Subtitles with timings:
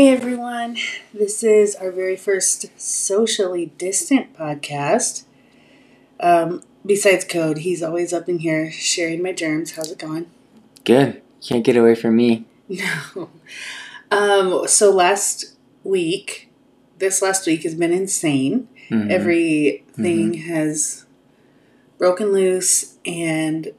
[0.00, 0.78] Hey everyone,
[1.12, 5.24] this is our very first socially distant podcast.
[6.18, 9.72] Um, besides Code, he's always up in here sharing my germs.
[9.72, 10.30] How's it going?
[10.84, 11.20] Good.
[11.46, 12.46] Can't get away from me.
[13.14, 13.28] No.
[14.10, 16.50] Um, so last week,
[16.96, 18.68] this last week has been insane.
[18.88, 19.10] Mhm.
[19.10, 21.04] Everything has
[21.98, 23.72] broken loose, and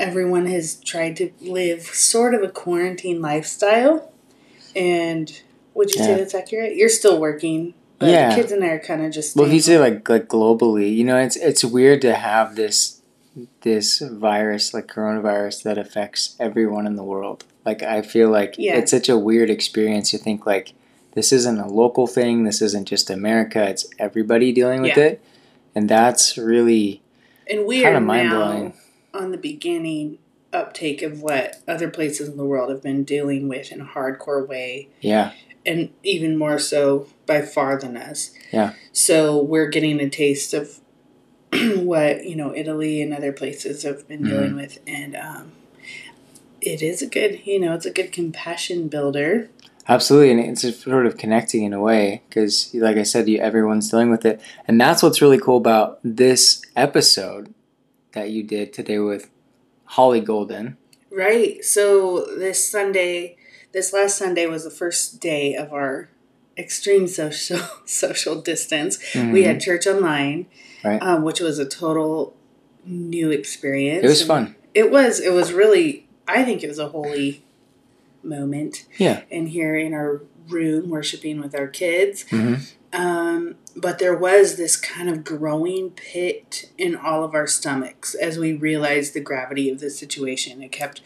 [0.00, 4.10] everyone has tried to live sort of a quarantine lifestyle.
[4.78, 5.40] And
[5.74, 6.76] would you say that's accurate?
[6.76, 8.30] You're still working, but Yeah.
[8.30, 9.36] the kids and I are kind of just.
[9.36, 13.00] Well, if you say like like globally, you know, it's it's weird to have this
[13.62, 17.44] this virus like coronavirus that affects everyone in the world.
[17.64, 18.76] Like I feel like Yeah.
[18.76, 20.12] it's such a weird experience.
[20.12, 20.72] You think like
[21.14, 22.44] this isn't a local thing.
[22.44, 23.62] This isn't just America.
[23.68, 25.04] It's everybody dealing with Yeah.
[25.04, 25.20] it,
[25.74, 27.02] and that's really
[27.50, 28.74] and we are mind-blowing.
[29.14, 30.18] on the beginning
[30.52, 34.46] uptake of what other places in the world have been dealing with in a hardcore
[34.46, 35.32] way yeah
[35.68, 38.32] and even more so by far than us.
[38.52, 38.72] Yeah.
[38.92, 40.80] So we're getting a taste of
[41.76, 44.28] what you know Italy and other places have been Mm-hmm.
[44.28, 45.52] dealing with, and um,
[46.60, 49.50] it is a good you know it's a good compassion builder.
[49.86, 53.90] Absolutely, and it's sort of connecting in a way because, like I said, you, everyone's
[53.90, 57.54] dealing with it, and that's what's really cool about this episode
[58.12, 59.30] that you did today with
[59.92, 60.76] Hollie Golden.
[61.10, 61.64] Right.
[61.64, 63.36] So this Sunday,
[63.72, 66.10] this last Sunday was the first day of our
[66.56, 68.98] extreme social social distance.
[69.14, 70.46] We had church online,
[70.82, 70.88] Mm-hmm.
[70.88, 71.02] Right.
[71.02, 72.36] um, which was a total
[72.84, 74.04] new experience.
[74.04, 74.56] it was And fun.
[74.74, 75.18] It was.
[75.20, 76.06] It was really.
[76.28, 77.42] I think it was a holy
[78.22, 78.86] moment.
[78.98, 79.22] Yeah.
[79.30, 82.24] And here in our room, worshiping with our kids.
[82.30, 82.72] Mhm.
[82.92, 88.38] Um, but there was this kind of growing pit in all of our stomachs as
[88.38, 90.62] we realized the gravity of the situation.
[90.62, 91.02] It kept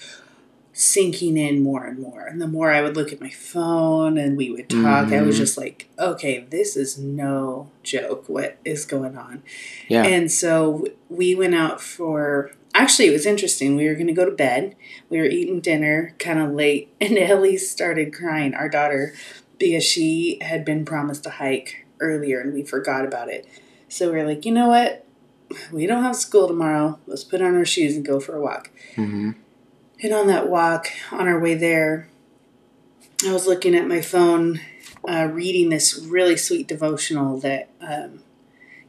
[0.75, 2.23] sinking in more and more.
[2.25, 5.37] And the more I would look at my phone and we would talk, I was
[5.37, 5.41] Mhm.
[5.41, 8.27] just like, okay, this is no joke.
[8.27, 9.43] What is going on?
[9.89, 10.05] Yeah.
[10.05, 12.53] And so we went out for.
[12.75, 13.77] Actually, it was interesting.
[13.77, 14.75] We were going to go to bed.
[15.11, 19.13] We were eating dinner kind of late, and Ellie started crying, our daughter,
[19.59, 23.47] because she had been promised a hike earlier and we forgot about it.
[23.89, 25.07] So we are like, you know what?
[25.73, 26.99] We don't have school tomorrow.
[27.07, 28.71] Let's put on our shoes and go for a walk.
[28.97, 29.33] hmm
[30.03, 32.09] And on that walk, on our way there,
[33.27, 34.61] I was looking at my phone,
[35.09, 38.21] uh, reading this really sweet devotional that, um,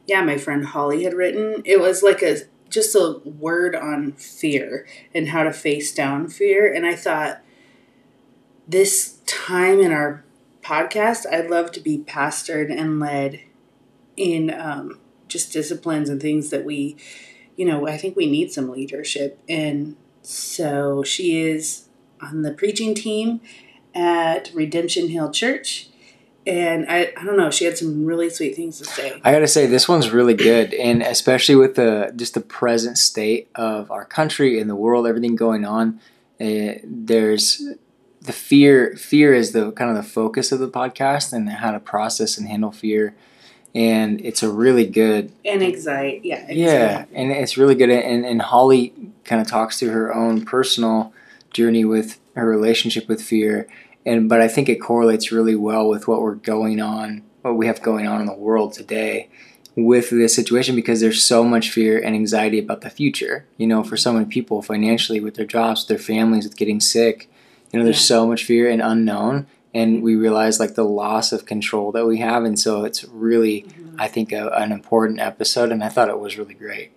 [0.06, 1.62] yeah, my friend Hollie had written.
[1.64, 2.38] It was like a
[2.68, 6.72] just a word on fear and how to face down fear.
[6.72, 7.40] And I thought,
[8.66, 10.24] this time in our
[10.64, 13.40] podcast, I'd love to be pastored and led
[14.16, 14.98] in um,
[15.28, 16.96] just disciplines and things that we,
[17.56, 19.40] you know, I think we need some leadership.
[19.48, 21.88] And so she is
[22.20, 23.40] on the preaching team
[23.94, 25.88] at Redemption Hill Church.
[26.46, 29.18] And I, I don't know, she had some really sweet things to say.
[29.24, 33.48] I gotta say this one's really good, and especially with the just the present state
[33.54, 36.00] of our country and the world, everything going on.
[36.38, 37.62] Uh, there's
[38.24, 38.96] the fear.
[38.96, 42.48] Fear is the kind of the focus of the podcast, and how to process and
[42.48, 43.14] handle fear.
[43.74, 46.28] And it's a really good And anxiety.
[46.28, 46.36] Yeah.
[46.36, 46.60] Anxiety.
[46.60, 47.90] Yeah, and it's really good.
[47.90, 48.92] And and Hollie
[49.24, 51.12] kind of talks through her own personal
[51.52, 53.68] journey with her relationship with fear,
[54.04, 57.66] and but I think it correlates really well with what we're going on, what we
[57.66, 59.28] have going on in the world today
[59.76, 63.44] with this situation because there's so much fear and anxiety about the future.
[63.56, 66.80] You know, for so many people financially with their jobs, with their families, with getting
[66.80, 67.28] sick.
[67.74, 68.16] You know, there's Yeah.
[68.16, 69.46] so much fear and unknown.
[69.74, 73.62] And we realize like the loss of control that we have, and so it's really
[73.62, 73.96] Mhm.
[73.98, 76.92] I think, a, an important episode, and I thought it was really great.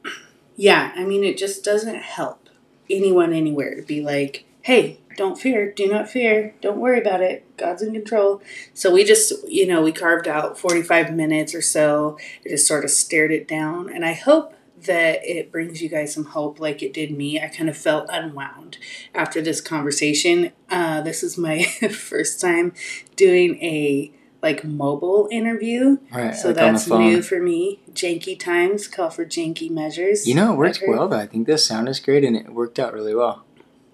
[0.55, 0.91] Yeah.
[0.95, 2.49] I mean, it just doesn't help
[2.89, 5.71] anyone anywhere to be like, hey, don't fear.
[5.71, 6.53] Do not fear.
[6.61, 7.43] Don't worry about it.
[7.57, 8.41] God's in control.
[8.75, 12.17] So we just, you know, we carved out 45 minutes or so.
[12.45, 13.89] I just sort of stared it down.
[13.91, 14.53] And I hope
[14.85, 17.41] that it brings you guys some hope like it did me.
[17.41, 18.77] I kind of felt unwound
[19.15, 20.51] after this conversation.
[20.69, 22.73] Uh, this is my first time
[23.15, 25.97] doing a like mobile interview.
[26.11, 26.35] Right.
[26.35, 27.81] So like that's new for me.
[27.91, 30.27] Janky times call for janky measures.
[30.27, 31.17] You know, it works well though.
[31.17, 33.45] I think the sound is great, and it worked out really well.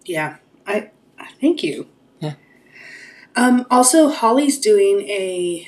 [0.05, 0.37] Yeah,
[0.67, 1.87] I, I thank you.
[2.19, 2.33] Yeah.
[3.35, 3.65] Um.
[3.71, 5.67] Also, Hollie's doing a.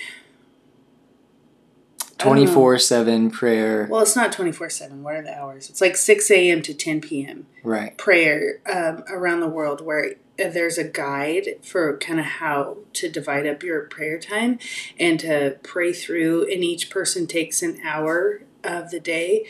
[2.20, 2.42] I don't know.
[2.42, 3.88] Twenty four seven prayer.
[3.90, 5.04] Well, it's not twenty four seven.
[5.04, 5.70] What are the hours?
[5.70, 6.62] It's like six a.m.
[6.64, 7.48] to ten p.m.
[7.64, 7.98] Right.
[7.98, 13.10] prayer um, around the world where uh, there's a guide for kind of how to
[13.10, 14.60] divide up your prayer time
[15.00, 19.46] and to pray through, and each person takes an hour of the day,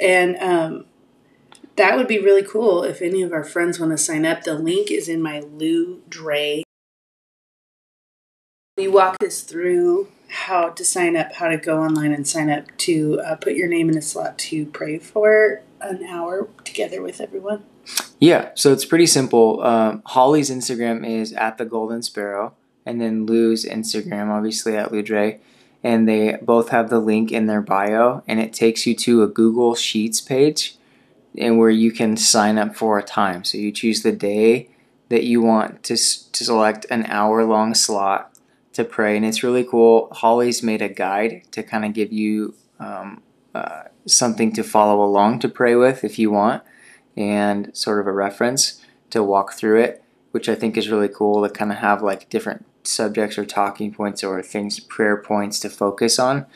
[0.00, 0.86] and um,
[1.76, 4.42] that would be really cool if any of our friends want to sign up.
[4.42, 6.64] The link is in my Lou Dre
[8.78, 12.64] you walk us through how to sign up, how to go online and sign up
[12.78, 17.20] to uh, put your name in a slot to pray for an hour together with
[17.20, 17.64] everyone?
[18.20, 19.62] Yeah, so it's pretty simple.
[19.62, 22.54] Um, Hollie's Instagram is at the Golden Sparrow,
[22.84, 25.40] and then Lou's Instagram, obviously at Lou Dre,
[25.82, 29.28] and they both have the link in their bio, and it takes you to a
[29.28, 30.76] Google Sheets page,
[31.36, 33.44] and where you can sign up for a time.
[33.44, 34.68] So you choose the day
[35.08, 38.37] that you want to to select an hour long slot
[38.78, 40.08] to pray, and it's really cool.
[40.12, 43.22] Hollie's made a guide to kind of give you um,
[43.54, 46.62] uh, something to follow along to pray with if you want,
[47.16, 48.80] and sort of a reference
[49.10, 52.28] to walk through it, which I think is really cool to kind of have like
[52.28, 56.46] different subjects or talking points or things, prayer points to focus on.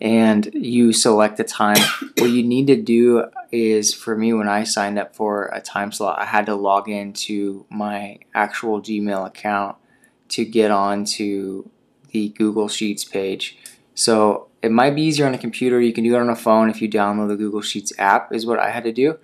[0.00, 1.78] And you select a time.
[2.18, 5.92] what you need to do is for me, when I signed up for a time
[5.92, 9.76] slot, I had to log into my actual Gmail account
[10.32, 11.68] to get onto
[12.10, 13.58] the Google Sheets page.
[13.94, 15.80] So it might be easier on a computer.
[15.80, 18.46] You can do it on a phone if you download the Google Sheets app, is
[18.46, 19.18] what I had to do.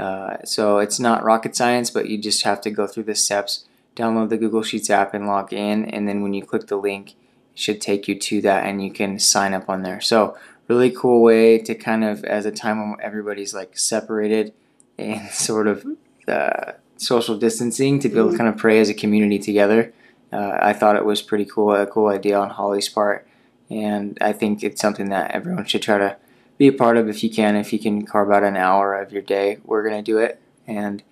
[0.00, 3.66] Uh, so it's not rocket science, but you just have to go through the steps.
[3.94, 7.10] Download the Google Sheets app and log in, and then when you click the link,
[7.10, 7.14] it
[7.54, 10.00] should take you to that, and you can sign up on there.
[10.00, 14.52] So really cool way to kind of, as a time when everybody's like separated
[14.98, 15.86] and sort of
[16.26, 19.92] uh, social distancing, to be able to kind of pray as a community together
[20.32, 23.26] uh, I thought it was pretty cool, a cool idea on Hollie's part,
[23.70, 26.16] and I think it's something that everyone should try to
[26.58, 27.56] be a part of if you can.
[27.56, 30.40] If you can carve out an hour of your day, we're gonna do it.
[30.66, 31.02] And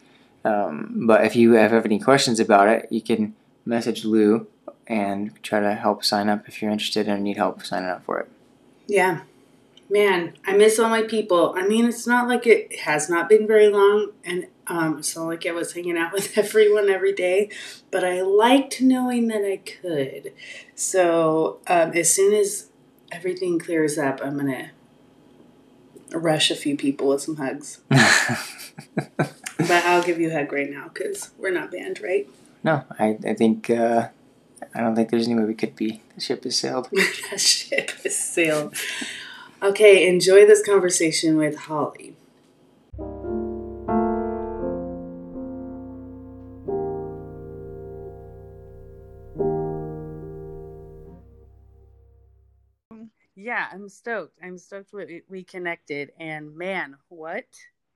[0.45, 3.35] um, but if you have, have any questions about it, you can
[3.65, 4.47] message Lou
[4.87, 8.21] and try to help sign up if you're interested and need help signing up for
[8.21, 8.29] it.
[8.87, 9.23] Yeah.
[9.89, 11.55] Man, I miss all my people.
[11.57, 15.27] I mean, it's not like it has not been very long, and um, it's not
[15.27, 17.51] like I was hanging out with everyone every day,
[17.91, 20.33] but I liked knowing that I could.
[20.75, 22.71] So um, as soon as
[23.13, 24.71] everything clears up, I'm gonna
[26.13, 27.81] rush a few people with some hugs.
[27.89, 29.35] but
[29.71, 32.29] I'll give you a hug right now because we're not banned, right?
[32.65, 34.09] No, I, I think uh,
[34.75, 36.03] I don't think there's any way we could be.
[36.15, 36.89] The ship is sailed.
[36.93, 38.75] the ship is sailed.
[39.63, 42.15] Okay, enjoy this conversation with Hollie.
[53.35, 54.39] Yeah, I'm stoked.
[54.43, 56.13] I'm stoked we, we connected.
[56.19, 57.47] And man, what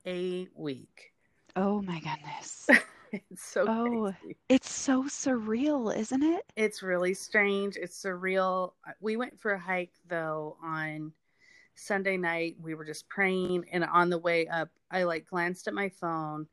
[0.06, 1.12] a week.
[1.56, 2.68] Oh my goodness.
[3.12, 4.36] it's so Oh, crazy.
[4.48, 6.44] it's so surreal, isn't it?
[6.56, 7.76] It's really strange.
[7.76, 8.72] It's surreal.
[9.00, 11.12] We went for a hike though on
[11.81, 12.56] Sunday night.
[12.61, 16.47] We were just praying and on the way up, I like glanced at my phone.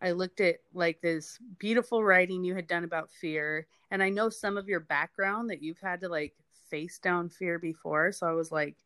[0.00, 4.28] I looked at like this beautiful writing you had done about fear and I know
[4.28, 6.34] some of your background that you've had to like
[6.68, 8.76] face down fear before, so I was like,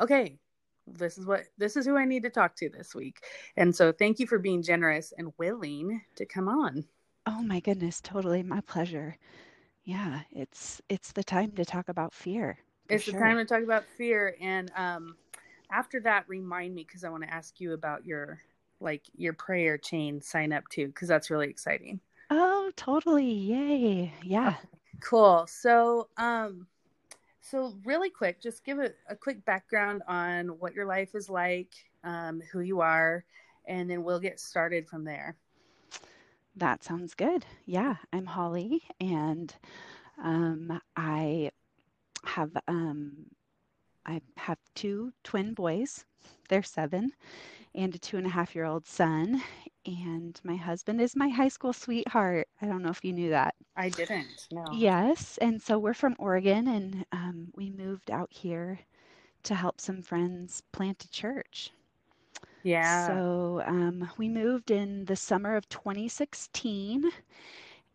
[0.00, 0.38] okay,
[0.86, 3.22] this is what this is who I need to talk to this week.
[3.56, 6.84] And so thank you for being generous and willing to come on.
[7.26, 9.16] Oh my goodness, totally my pleasure.
[9.84, 12.58] Yeah, it's it's the time to talk about fear.
[12.90, 15.16] It's the time to talk about fear and um
[15.70, 18.40] after that remind me cuz I want to ask you about your
[18.80, 22.00] like your prayer chain sign up too cuz that's really exciting.
[22.30, 23.30] Oh, totally.
[23.30, 24.12] Yay.
[24.24, 24.56] Yeah.
[25.00, 25.46] Cool.
[25.46, 26.66] So, um
[27.40, 31.72] so really quick, just give a, a quick background on what your life is like,
[32.04, 33.24] um, who you are,
[33.66, 35.36] and then we'll get started from there.
[36.56, 37.46] That sounds good.
[37.64, 39.54] Yeah, I'm Hollie and
[40.22, 41.50] um I
[42.24, 43.26] have um
[44.06, 46.04] I have two twin boys.
[46.48, 47.12] They're seven
[47.74, 49.42] and a two and a half year old son.
[49.86, 52.48] And my husband is my high school sweetheart.
[52.60, 53.54] I don't know if you knew that.
[53.76, 54.48] I didn't.
[54.50, 54.64] No.
[54.72, 58.80] Yes, and so we're from Oregon, and um, we moved out here
[59.44, 61.70] to help some friends plant a church.
[62.62, 63.06] Yeah.
[63.06, 67.10] So um, we moved in the summer of 2016,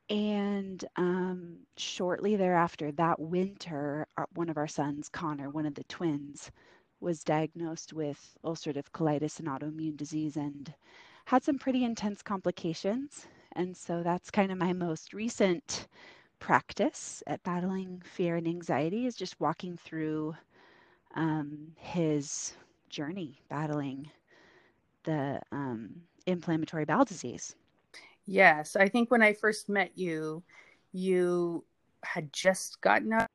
[0.09, 5.83] and um, shortly thereafter, that winter, our, one of our sons, Connor, one of the
[5.85, 6.51] twins,
[6.99, 10.73] was diagnosed with ulcerative colitis and autoimmune disease and
[11.25, 13.27] had some pretty intense complications.
[13.53, 15.87] And so that's kind of my most recent
[16.39, 20.35] practice at battling fear and anxiety is just walking through
[21.15, 22.53] um, his
[22.89, 24.09] journey battling
[25.03, 25.89] the um,
[26.25, 27.55] inflammatory bowel disease.
[28.25, 28.75] Yes.
[28.75, 30.43] I think when I first met you,
[30.91, 31.65] you
[32.03, 33.27] had just gotten up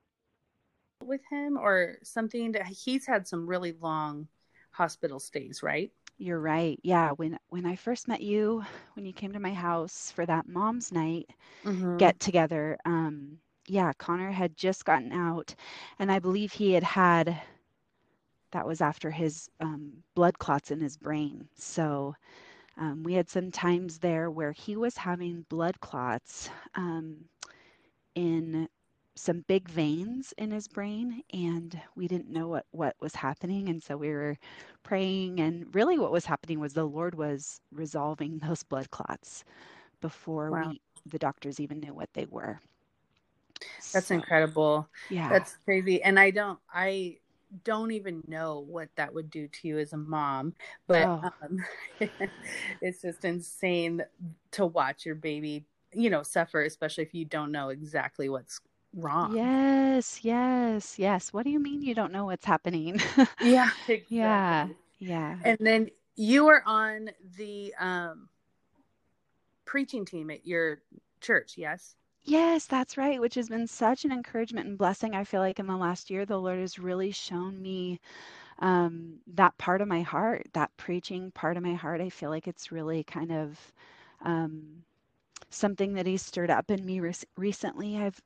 [1.04, 2.54] with him or something.
[2.68, 4.28] He's had some really long
[4.72, 5.92] hospital stays, right?
[6.18, 6.78] You're right.
[6.84, 10.46] Yeah, when when I first met you, when you came to my house for that
[10.48, 11.28] mom's night
[11.64, 11.98] Mm-hmm.
[11.98, 15.54] get together, um, yeah, Connor had just gotten out,
[15.98, 17.40] and I believe he had had
[18.52, 21.48] that was after his um, blood clots in his brain.
[21.56, 22.14] So
[22.76, 27.26] um, we had some times there where he was having blood clots um,
[28.14, 28.68] in
[29.14, 33.68] some big veins in his brain, and we didn't know what, what was happening.
[33.68, 34.36] And so we were
[34.82, 39.44] praying, and really what was happening was the Lord was resolving those blood clots
[40.00, 40.54] before Wow.
[40.54, 42.60] we the doctors even knew what they were.
[43.92, 44.88] That's So, incredible.
[45.08, 45.28] yeah.
[45.28, 46.02] That's crazy.
[46.02, 47.18] And I don't I
[47.64, 50.54] don't even know what that would do to you as a mom,
[50.86, 51.22] but Oh.
[51.22, 51.58] um,
[52.80, 54.02] it's just insane
[54.52, 58.60] to watch your baby, you know, suffer, especially if you don't know exactly what's
[58.94, 59.30] wrong.
[59.32, 61.32] Yes, yes, yes.
[61.32, 63.00] What do you mean you don't know what's happening?
[63.40, 64.56] Yeah, exactly.
[64.58, 65.38] Yeah, yeah.
[65.44, 68.28] And then you were on the um
[69.64, 70.82] preaching team at your
[71.20, 71.94] church, yes?
[72.22, 75.14] Yes, that's right, which has been such an encouragement and blessing.
[75.14, 77.98] I feel like in the last year, the Lord has really shown me
[78.60, 82.00] um, that part of my heart, that preaching part of my heart.
[82.00, 83.72] I feel like it's really kind of
[84.22, 84.84] um,
[85.50, 87.98] something that He's stirred up in me rec recently.
[87.98, 88.20] I've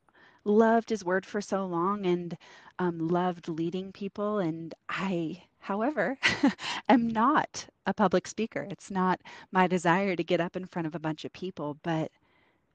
[0.45, 2.37] loved His word for so long and
[2.79, 4.39] um, loved leading people.
[4.41, 6.19] And I, however,
[6.89, 8.67] am not a public speaker.
[8.71, 9.21] It's not
[9.53, 12.11] my desire to get up in front of a bunch of people, but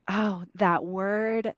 [0.09, 1.53] Oh, that word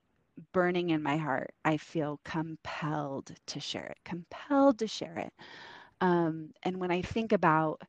[0.52, 1.54] burning in my heart.
[1.64, 5.32] I feel compelled to share it, compelled to share it.
[6.00, 7.82] Um, and when I think about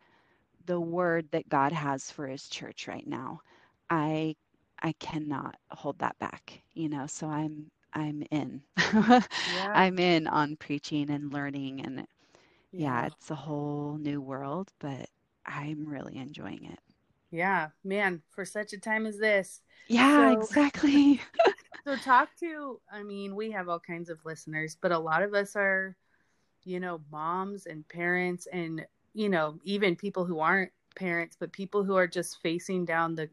[0.65, 3.41] the word that God has for his church right now,
[3.89, 4.35] I
[4.81, 7.07] I cannot hold that back, you know.
[7.07, 8.63] So I'm I'm in.
[9.45, 9.75] Yeah.
[9.75, 12.07] I'm in on preaching and learning and
[12.75, 15.09] yeah, it's a whole new world, but
[15.45, 16.79] I'm really enjoying it.
[17.33, 19.61] Yeah, man, for such a time as this.
[19.87, 21.19] Yeah, So- exactly.
[21.85, 25.33] So talk to, I mean, we have all kinds of listeners, but a lot of
[25.33, 25.97] us are,
[26.63, 31.83] you know, moms and parents and, you know, even people who aren't parents, but people
[31.83, 33.29] who are just facing down the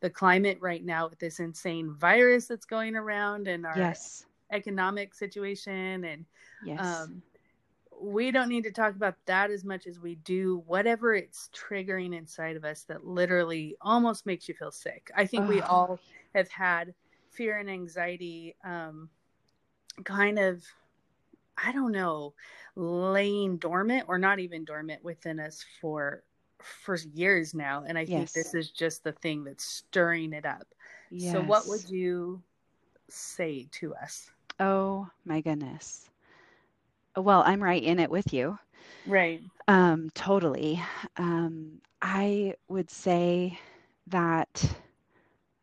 [0.00, 4.24] the climate right now with this insane virus that's going around and our Yes.
[4.52, 6.24] economic situation and
[6.64, 6.80] Yes.
[6.80, 7.22] um
[8.00, 12.16] we don't need to talk about that as much as we do whatever it's triggering
[12.16, 15.10] inside of us that literally almost makes you feel sick.
[15.16, 15.98] I think we all
[16.34, 16.94] have had
[17.30, 19.08] fear and anxiety um
[20.04, 20.62] kind of
[21.56, 22.34] I don't know
[22.76, 26.22] laying dormant or not even dormant within us for
[26.60, 28.32] for years now and I Yes.
[28.32, 30.66] think this is just the thing that's stirring it up.
[31.16, 32.42] So what would you
[33.08, 34.30] say to us?
[34.60, 36.10] Oh my goodness.
[37.16, 38.58] Well, I'm right in it with you.
[39.06, 39.42] Right.
[39.68, 40.82] Um, totally.
[41.16, 43.58] Um, I would say
[44.06, 44.76] that,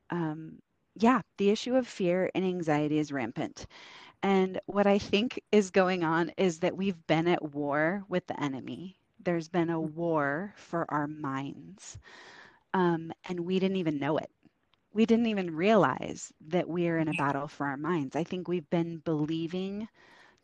[0.09, 0.59] um,
[0.95, 3.65] yeah, the issue of fear and anxiety is rampant.
[4.23, 8.39] And what I think is going on is that we've been at war with the
[8.41, 8.97] enemy.
[9.23, 11.97] There's been a war for our minds.
[12.73, 14.29] Um, and we didn't even know it.
[14.93, 18.15] We didn't even realize that we're in a battle for our minds.
[18.15, 19.87] I think we've been believing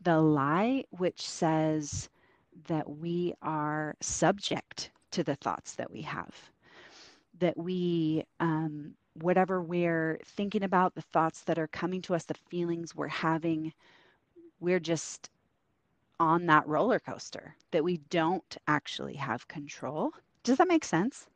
[0.02, 2.10] the lie which says
[2.68, 6.36] that we are subject to the thoughts that we have,
[7.40, 12.34] that we, um, whatever we're thinking about, the thoughts that are coming to us, the
[12.50, 13.74] feelings we're having,
[14.60, 15.30] we're just
[16.20, 20.12] on that roller coaster, that we don't actually have control.
[20.44, 21.28] Does that make sense?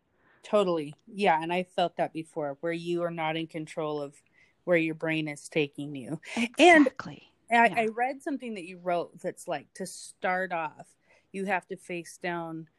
[0.43, 0.93] Totally.
[1.07, 1.41] Yeah.
[1.41, 4.21] And I felt that before where you are not in control of
[4.65, 6.19] where your brain is taking you.
[6.59, 7.32] And- Exactly.
[7.51, 7.75] I, Yeah.
[7.75, 10.87] I read something that you wrote that's like to start off,
[11.31, 12.69] you have to face down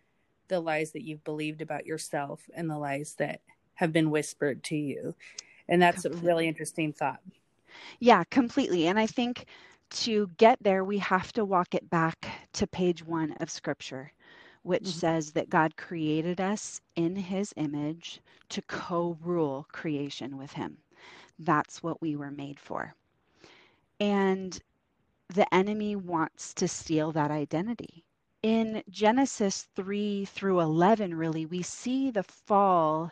[0.49, 3.41] the lies that you've believed about yourself and the lies that
[3.75, 5.15] have been whispered to you.
[5.69, 7.21] And that's a really interesting thought.
[8.01, 8.87] Yeah, completely.
[8.87, 9.47] And I think
[9.91, 14.13] to get there, we have to walk it back to page one of Scripture,
[14.63, 14.93] which Mhm.
[14.93, 20.79] says that God created us in His image to co rule creation with Him.
[21.39, 22.95] That's what we were made for.
[24.05, 24.61] And
[25.29, 28.05] the enemy wants to steal that identity.
[28.43, 33.11] In Genesis 3 through 11, really, we see the fall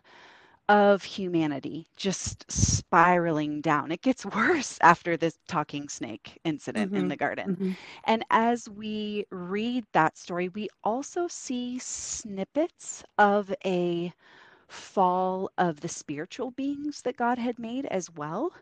[0.68, 3.90] of humanity just spiraling down.
[3.92, 7.08] It gets worse after this talking snake incident in Mhm.
[7.08, 7.58] the garden.
[7.58, 7.76] Mhm.
[8.04, 14.12] And as we read that story, we also see snippets of a
[14.68, 18.52] fall of the spiritual beings that God had made as well.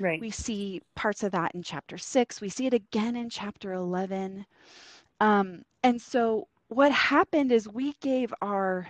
[0.00, 0.20] Right.
[0.20, 2.40] We see parts of that in chapter six.
[2.40, 4.46] We see it again in chapter 11.
[5.20, 8.88] Um, and so what happened is we gave our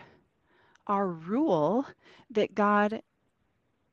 [0.87, 1.87] our rule
[2.31, 3.03] that God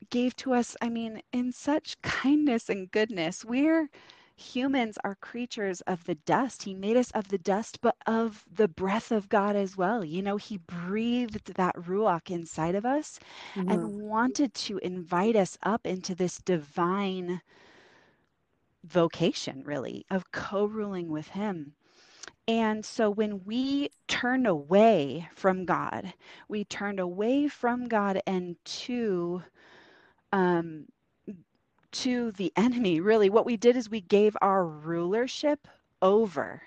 [0.09, 3.43] gave to us, I mean, in such kindness and goodness.
[3.45, 3.89] We're
[4.35, 6.63] humans are creatures of the dust.
[6.63, 10.03] He made us of the dust, but of the breath of God as well.
[10.03, 13.19] You know, He breathed that Ruach inside of us
[13.55, 13.65] Mhm.
[13.67, 17.41] and wanted to invite us up into this divine
[18.83, 21.73] vocation, really, of co ruling with Him.
[22.47, 26.13] And so when we turned away from God,
[26.47, 29.43] we turned away from God and to
[30.31, 30.85] um,
[32.03, 32.99] to the enemy.
[32.99, 35.67] Really, what we did is we gave our rulership
[36.01, 36.63] over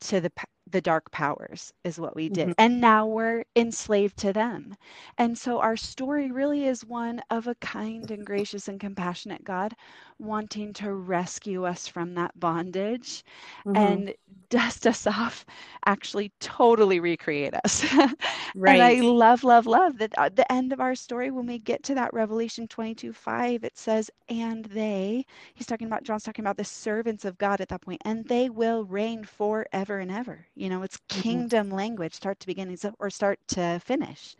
[0.00, 0.32] to the
[0.70, 2.54] the dark powers is what we did Mhm.
[2.58, 4.76] and now we're enslaved to them
[5.18, 9.74] and so our story really is one of a kind and gracious and compassionate god
[10.18, 13.24] wanting to rescue us from that bondage
[13.64, 13.74] Mhm.
[13.74, 14.14] and
[14.50, 15.44] dust us off,
[15.86, 17.84] actually totally recreate us.
[17.92, 18.14] Right.
[18.66, 21.82] And I love, love, love that at the end of our story, when we get
[21.84, 26.56] to that Revelation 22 5, it says, and they, he's talking about, John's talking about
[26.56, 30.46] the servants of God at that point, and they will reign forever and ever.
[30.54, 31.46] You know, it's Mhm.
[31.48, 34.36] kingdom language, start to beginning or start to finish.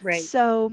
[0.00, 0.30] Right.
[0.30, 0.72] So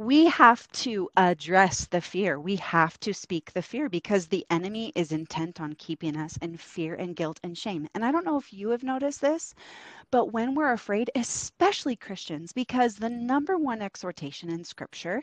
[0.00, 2.40] we have to address the fear.
[2.40, 6.56] We have to speak the fear because the enemy is intent on keeping us in
[6.56, 7.86] fear and guilt and shame.
[7.94, 9.54] And I don't know if you have noticed this,
[10.10, 15.22] but when we're afraid, especially Christians, because the number one exhortation in scripture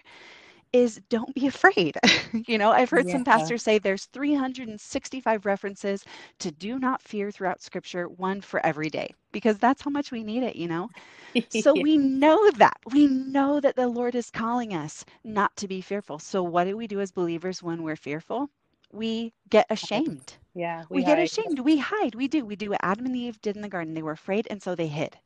[0.74, 1.98] is don't be afraid.
[2.48, 6.04] you know, I've heard some pastors say there's 365 references
[6.40, 10.24] to do not fear throughout scripture, one for every day, because that's how much we
[10.24, 10.90] need it, you know?
[11.50, 11.84] So Yeah.
[11.84, 12.78] we know that.
[12.92, 16.20] We know that the Lord is calling us not to be fearful.
[16.20, 18.50] So what do we do as believers when we're fearful?
[18.92, 20.38] We get ashamed.
[20.54, 20.86] Yeah.
[20.92, 21.60] We, get ashamed.
[21.60, 22.16] We hide.
[22.16, 22.46] We do.
[22.46, 23.94] We do what Adam and Eve did in the garden.
[23.94, 25.18] They were afraid and so they hid.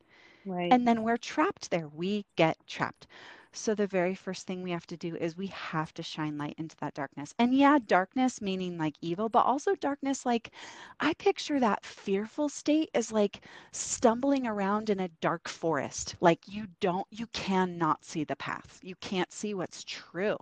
[0.46, 0.72] Right.
[0.72, 1.88] And then we're trapped there.
[1.88, 3.08] We get trapped.
[3.54, 6.56] So the very first thing we have to do is we have to shine light
[6.58, 7.34] into that darkness.
[7.40, 10.52] And yeah, darkness meaning like evil, but also darkness like
[11.00, 16.16] I picture that fearful state as like stumbling around in a dark forest.
[16.22, 18.80] Like you don't you cannot see the path.
[18.84, 20.38] You can't see what's true.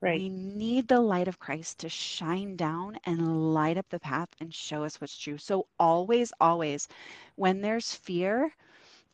[0.00, 0.16] right.
[0.16, 4.54] We need the light of Christ to shine down and light up the path and
[4.54, 5.38] show us what's true.
[5.38, 6.88] So always, always,
[7.36, 8.52] when there's fear,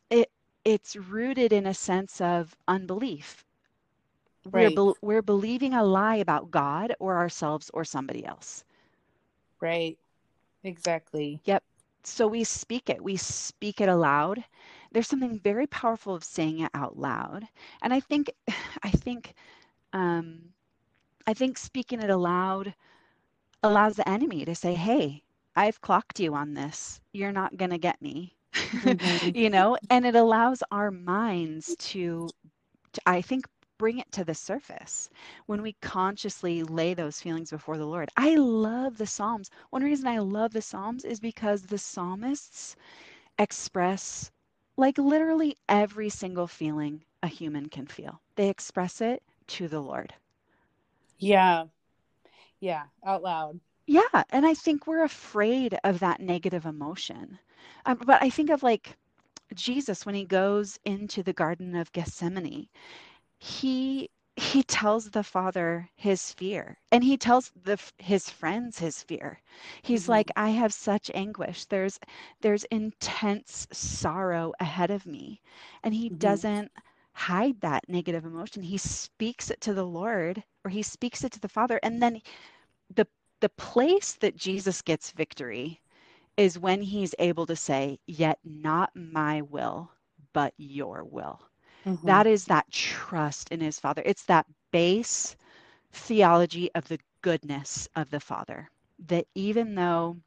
[0.09, 0.31] it
[0.67, 3.45] it's rooted in a sense of unbelief.
[4.51, 4.83] We're Right.
[5.01, 8.65] we're believing a lie about God or ourselves or somebody else.
[9.61, 9.99] Right.
[10.63, 11.43] Exactly.
[11.45, 11.63] Yep.
[12.03, 13.03] So we speak it.
[13.03, 14.45] We speak it aloud.
[14.91, 17.47] There's something very powerful of saying it out loud.
[17.81, 18.31] And I think
[18.83, 19.33] I think
[19.93, 20.53] um
[21.27, 22.75] I think speaking it aloud
[23.63, 25.23] allows the enemy to say, "Hey,
[25.55, 27.01] I've clocked you on this.
[27.13, 28.36] You're not going to get me."
[28.83, 29.33] Mhm.
[29.33, 32.33] you know, and it allows our minds to,
[32.93, 35.09] to I think bring it to the surface
[35.47, 38.09] when we consciously lay those feelings before the Lord.
[38.17, 39.49] I love the Psalms.
[39.71, 42.75] One reason I love the Psalms is because the psalmists
[43.39, 44.31] express
[44.77, 48.21] like literally every single feeling a human can feel.
[48.35, 50.13] They express it to the Lord.
[51.19, 51.65] Yeah.
[52.59, 52.87] Yeah.
[53.05, 53.59] Out loud.
[53.87, 57.39] Yeah, and I think we're afraid of that negative emotion.
[57.85, 58.97] Um, but I think of like
[59.53, 62.67] Jesus when he goes into the Garden of Gethsemane.
[63.39, 69.39] He he tells the Father his fear, and he tells the his friends his fear.
[69.81, 70.09] He's Mhm.
[70.09, 71.65] like, I have such anguish.
[71.65, 71.99] There's
[72.41, 75.41] there's intense sorrow ahead of me,
[75.83, 76.17] and he Mhm.
[76.19, 76.71] doesn't
[77.13, 78.63] hide that negative emotion.
[78.63, 82.21] He speaks it to the Lord, or he speaks it to the Father, and then
[82.93, 83.07] the
[83.39, 85.81] the place that Jesus gets victory
[86.37, 89.91] is when he's able to say, Yet not my will,
[90.33, 91.41] but your will.
[91.85, 92.03] Mhm.
[92.03, 94.01] That is that trust in his Father.
[94.05, 95.35] It's that base
[95.91, 98.69] theology of the goodness of the Father.
[99.07, 100.17] That even though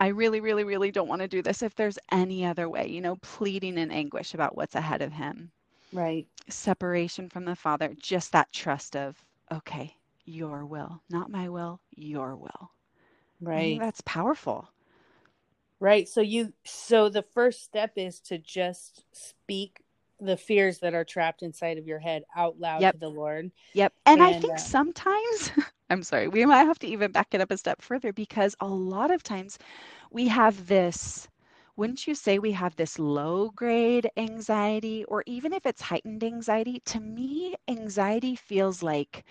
[0.00, 3.00] I really, really, really don't want to do this, if there's any other way, you
[3.00, 5.52] know, pleading in anguish about what's ahead of him,
[5.92, 6.26] Right.
[6.48, 12.36] separation from the Father, just that trust of, okay, your will, not my will, your
[12.36, 12.70] will.
[13.48, 13.80] Think Right.
[13.80, 14.70] that's powerful.
[15.80, 16.08] Right.
[16.08, 19.82] So you so the first step is to just speak
[20.20, 22.90] the fears that are trapped inside of your head out loud Yep.
[22.90, 23.50] to the Lord.
[23.74, 23.92] Yep.
[24.06, 25.52] And I think uh, sometimes,
[25.90, 28.68] I'm sorry, we might have to even back it up a step further because a
[28.68, 29.58] lot of times
[30.10, 31.28] we have this,
[31.76, 36.80] wouldn't you say we have this low grade anxiety, or even if it's heightened anxiety?
[36.86, 39.24] To me, anxiety feels like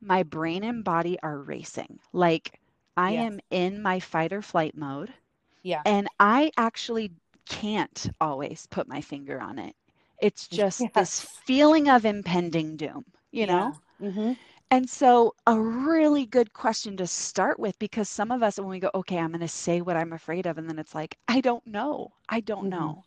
[0.00, 2.00] my brain and body are racing.
[2.12, 2.59] Like
[2.96, 3.24] I Yeah.
[3.26, 5.14] am in my fight or flight mode,
[5.62, 5.84] Yeah.
[5.84, 7.12] and I actually
[7.48, 9.74] can't always put my finger on it.
[10.20, 13.04] It's just this feeling of impending doom.
[13.32, 13.76] you know?
[14.00, 14.32] Mm-hmm.
[14.70, 18.78] And so, a really good question to start with because some of us, when we
[18.80, 21.40] go, okay, I'm going to say what I'm afraid of, and then it's like, I
[21.40, 22.12] don't know.
[22.28, 22.68] I don't Mhm.
[22.68, 23.04] know.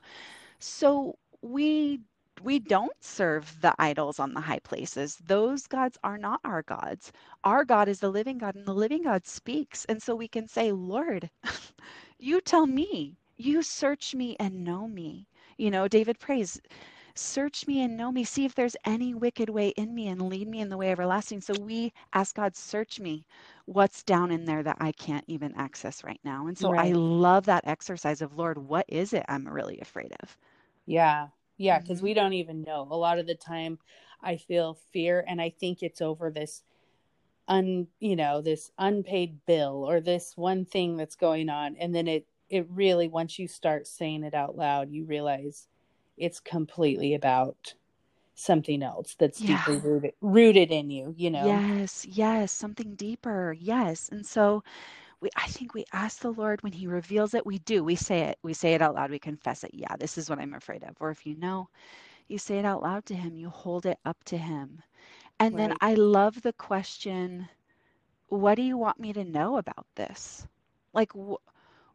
[0.59, 2.01] So, we
[2.41, 5.17] we don't serve the idols on the high places.
[5.17, 7.11] Those gods are not our gods.
[7.43, 9.85] Our God is the living God, and the living God speaks.
[9.85, 11.29] And so we can say, Lord,
[12.19, 15.27] you tell me, you search me and know me.
[15.57, 16.61] You know, David prays,
[17.15, 18.23] Search me and know me.
[18.23, 21.41] See if there's any wicked way in me and lead me in the way everlasting.
[21.41, 23.25] So we ask God, search me.
[23.65, 26.47] What's down in there that I can't even access right now?
[26.47, 30.37] And so I love that exercise of, Lord, what is it I'm really afraid of?
[30.85, 31.29] Yeah.
[31.63, 31.80] Yeah.
[31.80, 32.04] Because Mhm.
[32.04, 32.88] we don't even know.
[32.91, 33.80] A lot of the time,
[34.21, 36.63] I feel fear, and I think it's over this
[37.47, 42.08] un you know this unpaid bill or this one thing that's going on and then
[42.08, 45.67] it it really once you start saying it out loud you realize
[46.17, 47.76] it's completely about
[48.36, 49.43] something else that's Yeah.
[49.43, 53.54] deeply rooted rooted in you you know Yes, yes, something deeper.
[53.54, 54.08] Yes.
[54.10, 54.63] And so
[55.23, 57.83] we I think we ask the Lord when he reveals it, we do.
[57.83, 58.39] We say it.
[58.43, 59.12] We say it out loud.
[59.12, 59.71] We confess it.
[59.73, 60.97] Yeah, this is what I'm afraid of.
[61.01, 61.69] Or if you know,
[62.27, 63.36] you say it out loud to him.
[63.38, 64.83] You hold it up to him.
[65.39, 67.49] And then I love the question,
[68.27, 70.47] what do you want me to know about this?
[70.93, 71.41] Like wh-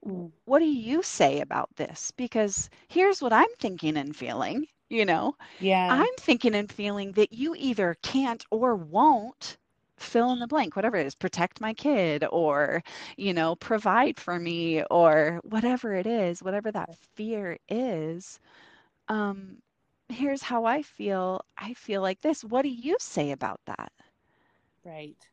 [0.07, 0.33] Mm.
[0.45, 2.13] what do you say about this?
[2.13, 5.37] Because here's what I'm thinking and feeling, you know.
[5.59, 9.59] yeah I'm thinking and feeling that you either can't or won't
[9.99, 12.83] fill in the blank, whatever it is, protect my kid or,
[13.17, 18.39] you know, provide for me or whatever it is, whatever that fear is.
[19.09, 19.59] Um,
[20.09, 21.43] here's how I feel.
[21.59, 22.45] I feel like this.
[22.45, 23.93] What do you say about that?
[24.85, 25.29] right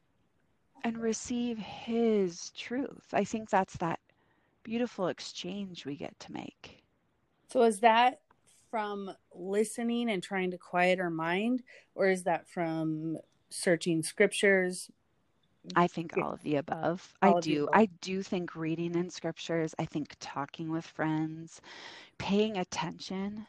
[0.85, 3.09] And receive his truth.
[3.13, 3.99] I think that's that
[4.63, 6.83] beautiful exchange we get to make.
[7.47, 8.21] so is that
[8.69, 11.63] from listening and trying to quiet our mind
[11.95, 13.17] or is that from
[13.55, 14.89] searching scriptures
[15.75, 17.13] I think all of the above.
[17.23, 17.67] All I do.
[17.73, 21.61] I do think reading in scriptures, I think talking with friends,
[22.19, 23.47] paying attention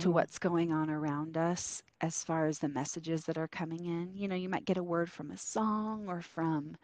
[0.00, 0.12] to Mhm.
[0.12, 4.14] what's going on around us as far as the messages that are coming in.
[4.16, 6.76] You know, you might get a word from a song or from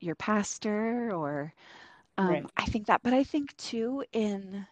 [0.00, 1.54] your pastor or
[2.18, 2.50] um, Right.
[2.56, 4.66] I think that, but I think too in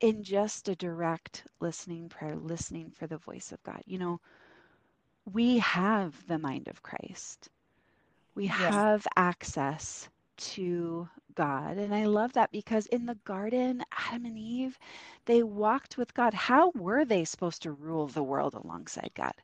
[0.00, 3.82] in just a direct listening prayer, listening for the voice of God.
[3.86, 4.20] You know,
[5.32, 7.48] we have the mind of Christ.
[8.34, 10.08] We have access
[10.38, 11.78] to God.
[11.78, 14.78] And I love that because in the garden, Adam and Eve,
[15.24, 16.34] they walked with God.
[16.34, 19.34] How were they supposed to rule the world alongside God?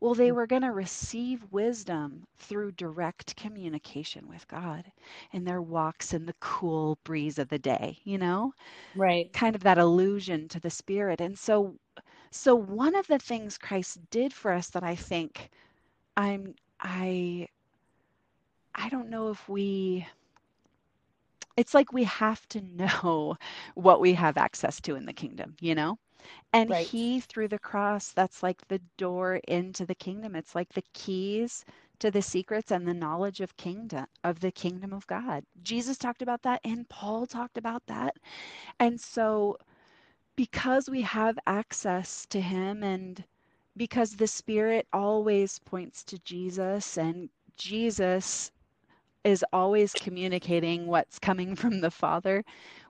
[0.00, 0.34] Well, they mm.
[0.34, 4.90] were going to receive wisdom through direct communication with God
[5.32, 8.52] in their walks in the cool breeze of the day, you know?
[8.94, 11.74] right kind of that allusion to the spirit and so
[12.30, 15.50] so one of the things christ did for us that i think
[16.16, 17.46] i'm i
[18.74, 20.06] i don't know if we
[21.56, 23.36] it's like we have to know
[23.74, 25.98] what we have access to in the kingdom you know?
[26.52, 26.90] And Right.
[26.90, 30.34] he through the cross that's like the door into the kingdom.
[30.34, 31.64] It's like the keys
[32.00, 35.44] to the secrets and the knowledge of kingdom of the kingdom of god.
[35.62, 38.16] Jesus talked about that and paul talked about that.
[38.78, 39.56] And so
[40.38, 43.26] because we have access to him and
[43.76, 48.52] because the spirit always points to Jesus and Jesus
[49.24, 52.44] is always communicating what's coming from the father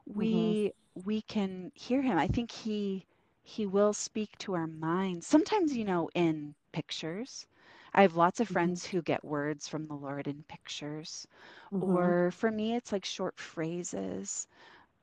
[0.07, 0.73] we
[1.05, 3.07] we can hear him i think he
[3.43, 7.47] he will speak to our minds sometimes you know in pictures
[7.95, 8.79] i have lots of Mhm.
[8.79, 11.27] friends who get words from the lord in pictures
[11.73, 12.19] Mhm.
[12.21, 14.49] or for me it's like short phrases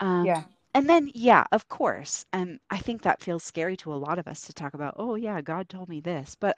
[0.02, 0.44] um, Yeah.
[0.76, 4.28] And then yeah of course and i think that feels scary to a lot of
[4.28, 6.58] us to talk about oh yeah god told me this but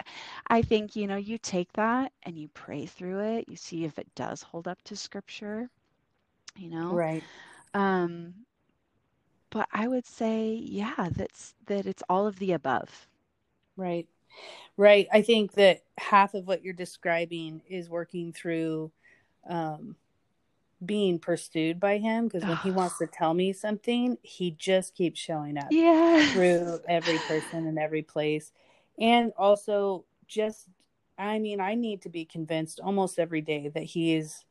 [0.49, 3.99] i think you know you take that and you pray through it you see if
[3.99, 5.69] it does hold up to scripture
[6.57, 7.23] you know right
[7.75, 8.33] um
[9.51, 13.07] but i would say yeah that's that it's all of the above
[13.77, 14.07] Right.
[14.77, 15.07] Right.
[15.13, 18.91] I think that half of what you're describing is working through
[19.49, 19.95] um,
[20.85, 25.19] being pursued by him because when he wants to tell me something, he just keeps
[25.19, 28.51] showing up yeah through every person and every place.
[28.99, 30.67] And also, just,
[31.17, 34.43] I mean, I need to be convinced almost every day that he is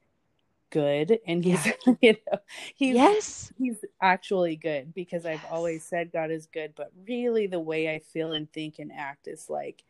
[0.70, 1.66] good and he's,
[2.00, 2.38] you know,
[2.74, 7.60] he's, yes he's actually good because I've always said God is good, but really the
[7.60, 9.82] way I feel and think and act is like,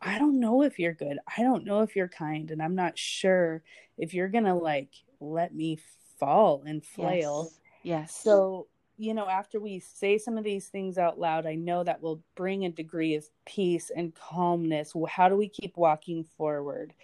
[0.00, 1.18] I don't know if you're good.
[1.36, 2.50] I don't know if you're kind.
[2.50, 3.62] And I'm not sure
[3.96, 5.78] if you're going to like let me
[6.18, 7.44] fall and flail.
[7.44, 8.66] yes yes So
[8.98, 12.22] you know, after we say some of these things out loud, I know that will
[12.34, 14.94] bring a degree of peace and calmness.
[15.08, 16.94] How do we keep walking forward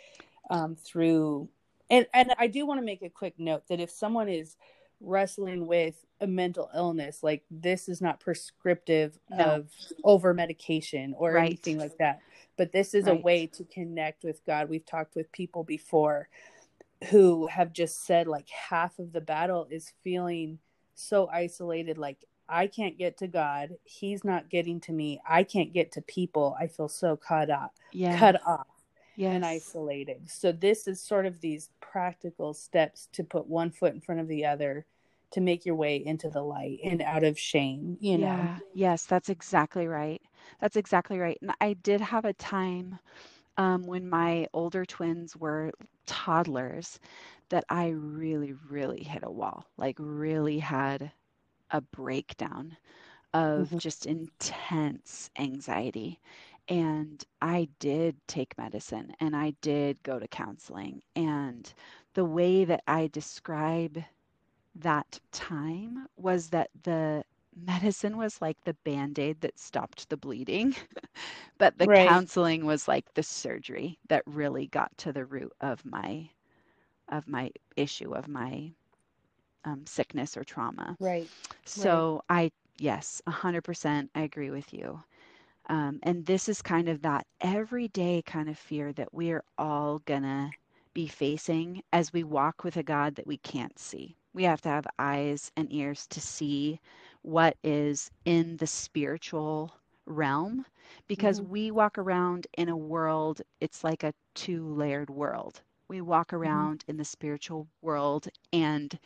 [0.51, 1.49] um, through?
[1.91, 4.57] And and I do want to make a quick note that if someone is
[5.01, 9.45] wrestling with a mental illness, like this is not prescriptive no.
[9.45, 9.71] of
[10.05, 11.47] over medication or right.
[11.47, 12.21] anything like that.
[12.57, 13.19] But this is right.
[13.19, 14.71] a way to connect with God.
[14.71, 16.29] We've talked with people before
[17.11, 20.59] who have just said like half of the battle is feeling
[20.95, 25.21] so isolated like I can't get to God, he's not getting to me.
[25.27, 26.55] I can't get to people.
[26.61, 27.71] I feel so cut off.
[27.93, 28.19] Yeah.
[28.19, 28.67] Cut off.
[29.15, 29.35] Yes.
[29.35, 30.31] and isolated.
[30.31, 34.29] So this is sort of these practical steps to put one foot in front of
[34.29, 34.87] the other
[35.33, 38.27] to make your way into the light and out of shame, you know.
[38.27, 38.59] Yeah.
[38.75, 40.23] Yes, that's exactly right.
[40.61, 41.39] That's exactly right.
[41.43, 42.99] And I did have a time
[43.57, 45.73] um, when my older twins were
[46.07, 46.99] toddlers
[47.51, 51.13] that I really, really hit a wall, like, really had
[51.71, 52.77] a breakdown
[53.35, 53.79] of mm-hmm.
[53.79, 56.21] just intense anxiety.
[56.69, 61.03] And I did take medicine and I did go to counseling.
[61.17, 61.73] And
[62.15, 64.03] the way that I describe
[64.75, 67.25] that time was that the
[67.57, 70.75] medicine was like the band-aid that stopped the bleeding
[71.59, 71.89] but the right.
[71.89, 76.31] counseling was like the surgery that really got to the root of my
[77.09, 78.73] of my issue of my
[79.65, 81.31] um, sickness or trauma right
[81.65, 82.23] so right.
[82.29, 85.03] i yes 100% i agree with you
[85.69, 90.01] um, and this is kind of that everyday kind of fear that we are all
[90.01, 90.55] gonna
[90.95, 94.69] be facing as we walk with a god that we can't see we have to
[94.69, 96.81] have eyes and ears to see
[97.23, 99.75] what is in the spiritual
[100.07, 100.67] realm
[101.09, 101.53] because mm-hmm.
[101.53, 105.61] we walk around in a world, it's like a two layered world.
[105.89, 106.37] We walk mm-hmm.
[106.37, 106.91] around mm-hmm.
[106.93, 108.99] in the spiritual world and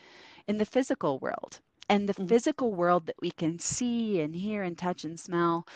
[0.47, 1.61] in the physical world.
[1.89, 2.27] And the mm-hmm.
[2.27, 5.67] physical world that we can see and hear and touch and smell,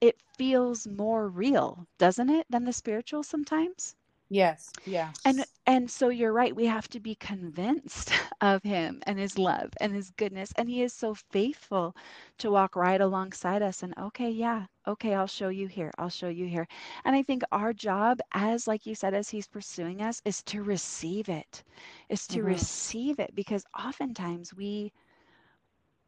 [0.00, 3.96] it feels more real, doesn't it, than the spiritual sometimes?
[4.34, 4.72] Yes.
[4.84, 5.12] Yeah.
[5.24, 6.56] And and so you're right.
[6.56, 10.52] We have to be convinced of him and his love and his goodness.
[10.56, 11.94] And he is so faithful
[12.38, 15.92] to walk right alongside us and okay, yeah, okay, I'll show you here.
[15.98, 16.66] I'll show you here.
[17.04, 20.64] And I think our job as like you said as he's pursuing us is to
[20.64, 21.62] receive it.
[22.08, 22.48] Is to mm-hmm.
[22.48, 24.92] receive it because oftentimes we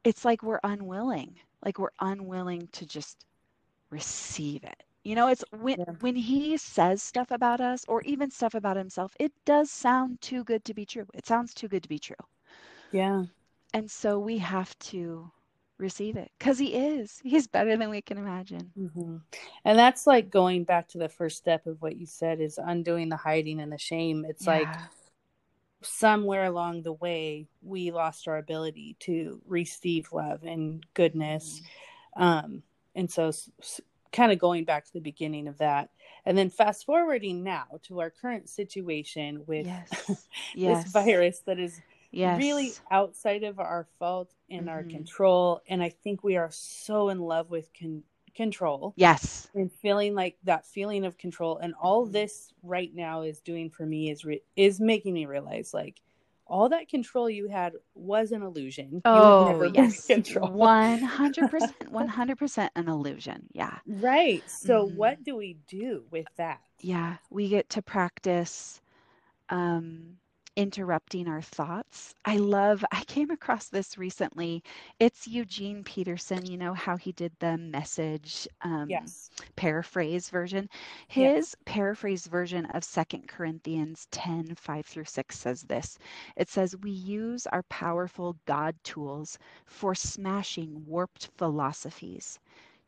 [0.02, 1.36] it's like we're unwilling.
[1.64, 3.24] Like we're unwilling to just
[3.90, 5.94] receive it you know, it's when yeah.
[6.00, 10.42] when he says stuff about us or even stuff about himself, it does sound too
[10.42, 11.06] good to be true.
[11.14, 12.16] It sounds too good to be true.
[12.90, 13.26] Yeah.
[13.72, 15.30] And so we have to
[15.78, 17.20] receive it because he is.
[17.22, 18.72] He's better than we can imagine.
[18.76, 19.18] Mm-hmm.
[19.64, 23.08] And that's like going back to the first step of what you said is undoing
[23.08, 24.26] the hiding and the shame.
[24.28, 24.58] It's yeah.
[24.58, 24.74] like
[25.82, 31.62] somewhere along the way we lost our ability to receive love and goodness.
[32.16, 32.22] Mm-hmm.
[32.24, 32.62] Um,
[32.96, 33.30] and so
[34.16, 35.90] kind of going back to the beginning of that
[36.24, 40.26] and then fast forwarding now to our current situation with yes.
[40.56, 42.38] this virus that is yes.
[42.38, 44.70] really outside of our fault and mm-hmm.
[44.70, 48.02] our control and i think we are so in love with con-
[48.34, 52.12] control yes and feeling like that feeling of control and all mm-hmm.
[52.12, 56.00] this right now is doing for me is re- is making me realize like
[56.46, 59.02] all that control you had was an illusion.
[59.04, 60.06] Oh, yes.
[60.06, 60.50] Control.
[60.50, 63.46] 100%, 100% an illusion.
[63.52, 63.78] Yeah.
[63.86, 64.42] Right.
[64.48, 64.96] So, mm-hmm.
[64.96, 66.60] what do we do with that?
[66.80, 67.16] Yeah.
[67.30, 68.80] We get to practice
[69.48, 70.18] um,
[70.56, 72.14] interrupting our thoughts.
[72.24, 74.62] I love, I came across this recently.
[74.98, 79.30] It's Eugene Peterson, you know how he did the message um, yes.
[79.54, 80.68] paraphrase version.
[81.08, 81.56] His yes.
[81.66, 85.98] paraphrase version of Second Corinthians 10 5 through 6 says this
[86.36, 92.38] It says, We use our powerful God tools for smashing warped philosophies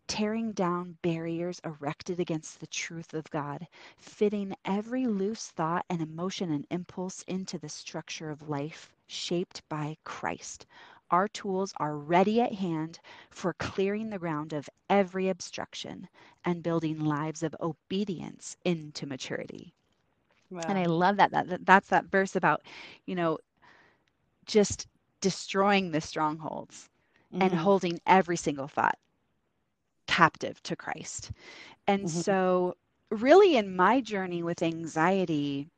[0.09, 3.69] tearing down barriers erected against the truth of God,
[3.99, 9.97] fitting every loose thought and emotion and impulse into the structure of life shaped by
[10.05, 10.67] Christ.
[11.11, 12.99] Our tools are ready at hand
[13.31, 16.09] for clearing the ground of every obstruction
[16.45, 19.75] and building lives of obedience into maturity.
[20.51, 20.63] Wow.
[20.67, 21.65] And I love that, that.
[21.65, 22.63] That's that verse about,
[23.07, 23.39] you know,
[24.47, 24.87] just
[25.21, 26.89] destroying the strongholds
[27.33, 27.43] mm-hmm.
[27.43, 28.99] and holding every single thought
[30.19, 31.31] captive to Christ.
[31.87, 32.21] And mm-hmm.
[32.21, 32.75] so
[33.11, 35.69] really in my journey with anxiety,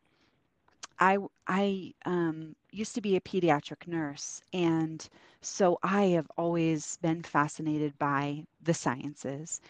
[0.99, 5.07] I I um, used to be a pediatric nurse, and
[5.43, 9.61] so I have always been fascinated by the sciences.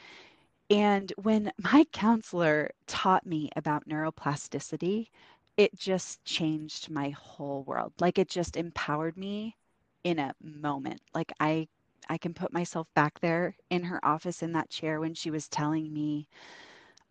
[0.71, 5.09] And when my counselor taught me about neuroplasticity,
[5.57, 7.93] it just changed my whole world.
[7.99, 9.57] Like it just empowered me
[10.05, 11.01] in a moment.
[11.13, 11.67] Like I
[12.11, 15.49] I can put myself back there in her office in that chair when she was
[15.49, 16.29] telling me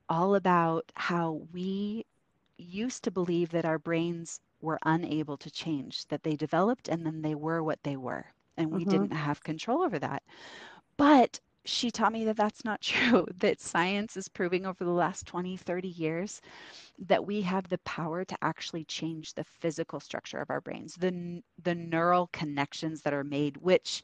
[0.10, 2.06] all about how we
[2.58, 7.22] used to believe that our brains were unable to change, that they developed and then
[7.22, 8.26] they were what they were.
[8.58, 8.86] And we Mhm.
[8.86, 10.24] didn't have control over that.
[10.98, 15.26] But she taught me that that's not true, that science is proving over the last
[15.28, 16.42] 20, 30 years
[17.00, 21.44] that we have the power to actually change the physical structure of our brains, the,
[21.64, 24.04] the neural connections that are made, which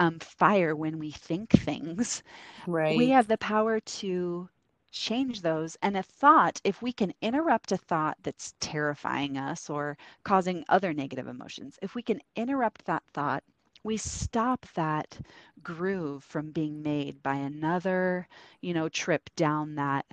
[0.00, 2.22] um, fire when we think things
[2.66, 2.88] Right.
[2.88, 4.48] we have the power to
[4.90, 5.76] change those.
[5.82, 10.92] And a thought, if we can interrupt a thought that's terrifying us or causing other
[10.92, 13.44] negative emotions, if we can interrupt that thought,
[13.82, 15.20] we stop that
[15.62, 18.28] groove from being made by another,
[18.60, 20.06] you know, trip down that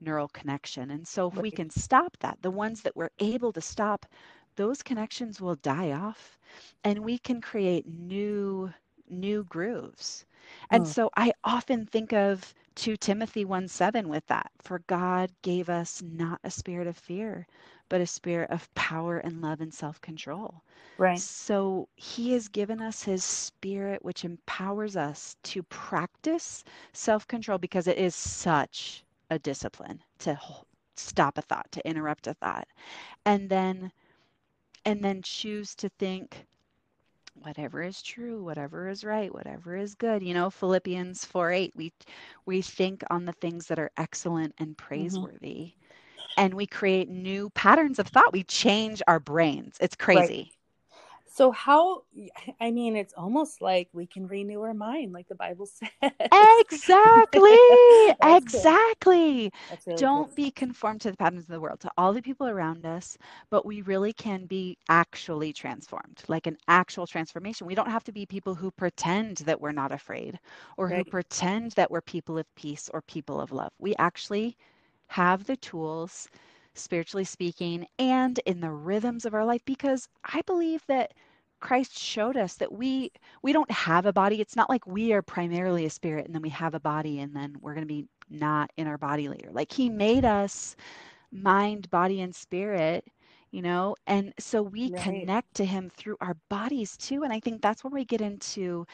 [0.00, 0.90] neural connection.
[0.90, 4.06] And so if we can stop that, the ones that we're able to stop,
[4.56, 6.38] those connections will die off
[6.84, 8.72] and we can create new
[9.08, 10.24] new grooves.
[10.70, 10.88] And Hmm.
[10.88, 14.50] so I often think of 2 Timothy 1 7 with that.
[14.60, 17.46] For God gave us not a spirit of fear,
[17.88, 20.62] but a spirit of power and love and self control.
[20.98, 21.24] Right.
[21.24, 27.86] So he has given us his spirit, which empowers us to practice self control because
[27.86, 30.38] it is such a discipline to
[30.96, 32.68] stop a thought, to interrupt a thought,
[33.24, 33.92] and then
[34.84, 36.46] and then choose to think
[37.34, 40.22] whatever is true, whatever is right, whatever is good.
[40.22, 41.92] You know, Philippians 4 8, we
[42.46, 44.86] we think on the things that are excellent and mm-hmm.
[44.86, 45.74] praiseworthy.
[46.36, 48.32] And we create new patterns of thought.
[48.32, 49.76] We change our brains.
[49.80, 50.53] It's crazy.
[51.34, 52.04] So how?
[52.60, 55.66] I mean, it's almost like we can renew our mind, like the Bible
[56.02, 56.12] says.
[56.32, 57.58] Exactly.
[58.22, 59.50] Exactly.
[59.86, 60.34] Really Don't cool.
[60.34, 63.16] be conformed to the patterns of the world, to all the people around us,
[63.50, 67.66] but we really can be actually transformed, like an actual transformation.
[67.66, 70.38] We don't have to be people who pretend that we're not afraid
[70.76, 73.72] or who pretend that we're people of peace or people of love.
[73.78, 74.56] We actually
[75.08, 76.28] have the tools,
[76.74, 81.14] spiritually speaking, and in the rhythms of our life, because I believe that
[81.60, 83.10] Christ showed us that we
[83.42, 84.40] we don't have a body.
[84.40, 87.34] It's not like we are primarily a spirit and then we have a body and
[87.34, 89.48] then we're going to be not in our body later.
[89.52, 90.76] Like he made us
[91.32, 93.04] mind, body and spirit,
[93.50, 95.30] you know, and so we Right.
[95.30, 97.22] connect to him through our bodies too.
[97.24, 98.86] And I think that's where we get into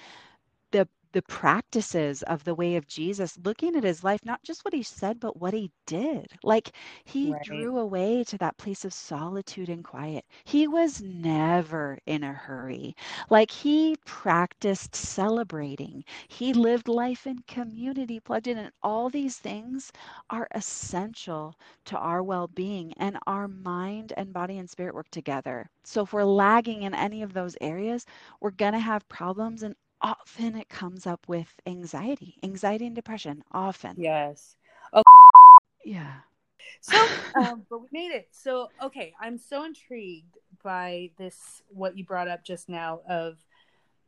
[0.72, 4.74] the the practices of the way of Jesus, looking at his life, not just what
[4.74, 6.26] he said, but what he did.
[6.42, 6.70] Like
[7.04, 7.42] he Right.
[7.42, 10.24] drew away to that place of solitude and quiet.
[10.44, 12.94] He was never in a hurry.
[13.30, 16.04] Like he practiced celebrating.
[16.28, 19.92] He lived life in community, plugged in, and all these things
[20.30, 25.68] are essential to our well being, and our mind and body and spirit work together.
[25.84, 28.06] So if we're lagging in any of those areas,
[28.40, 33.44] we're going to have problems and often it comes up with anxiety, anxiety and depression.
[33.52, 33.96] Often.
[33.98, 34.56] Yes.
[35.84, 36.12] Yeah.
[36.80, 36.96] So,
[37.36, 38.28] um, but we made it.
[38.30, 43.38] So, okay, I'm so intrigued by this what you brought up just now of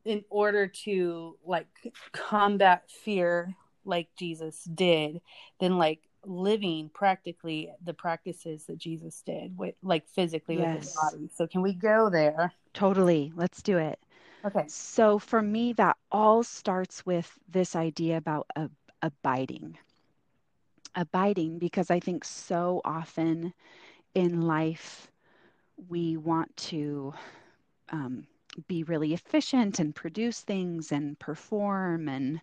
[0.04, 1.68] in order to like
[2.12, 5.20] combat fear like Jesus did,
[5.60, 11.30] then like living practically the practices that Jesus did with like physically with his body.
[11.34, 12.52] So, can we go there?
[12.74, 13.32] Totally.
[13.34, 13.98] Let's do it.
[14.44, 14.66] Okay.
[14.66, 19.78] So for me, that all starts with this idea about ab- abiding.
[20.94, 23.54] Abiding, because I think so often
[24.14, 25.10] in life
[25.88, 27.14] we want to
[27.90, 28.26] um,
[28.68, 32.40] be really efficient and produce things and perform and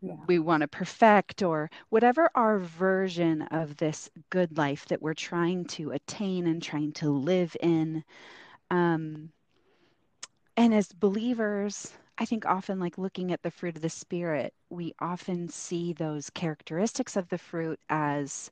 [0.00, 0.16] Yeah.
[0.26, 5.64] we want to perfect or whatever our version of this good life that we're trying
[5.64, 8.04] to attain and trying to live in.
[8.70, 9.30] Um,
[10.56, 14.92] and as believers, I think often like looking at the fruit of the Spirit, we
[15.00, 18.50] often see those characteristics of the fruit as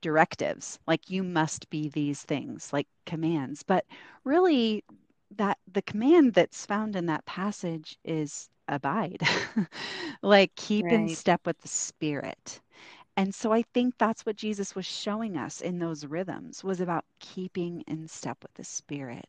[0.00, 3.62] directives, like you must be these things, like commands.
[3.62, 3.84] But
[4.24, 4.84] really,
[5.36, 9.22] that the command that's found in that passage is abide,
[10.22, 12.60] like keep in step with the Spirit.
[13.16, 17.04] And so I think that's what Jesus was showing us in those rhythms was about
[17.20, 19.26] keeping in step with the Spirit.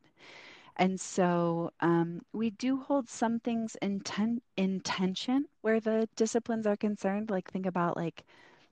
[0.79, 6.65] And so um, we do hold some things in, ten- in tension where the disciplines
[6.65, 7.29] are concerned.
[7.29, 8.23] Like, think about like,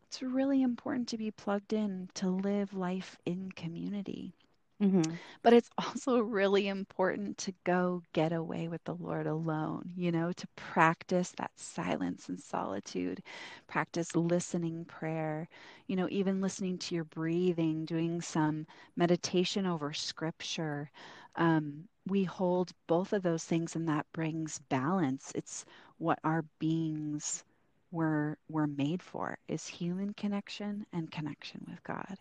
[0.08, 4.34] it's really important to be plugged in to live life in community.
[4.82, 5.16] Mm-hmm.
[5.42, 10.32] But it's also really important to go get away with the Lord alone, you know,
[10.32, 13.24] to practice that silence and solitude,
[13.68, 15.50] practice listening prayer,
[15.88, 20.92] you know, even listening to your breathing, doing some meditation over scripture.
[21.38, 25.32] Um, we hold both of those things, and that brings balance.
[25.36, 25.66] It's
[25.98, 27.44] what our beings
[27.92, 32.18] were were made for is human connection and connection with God.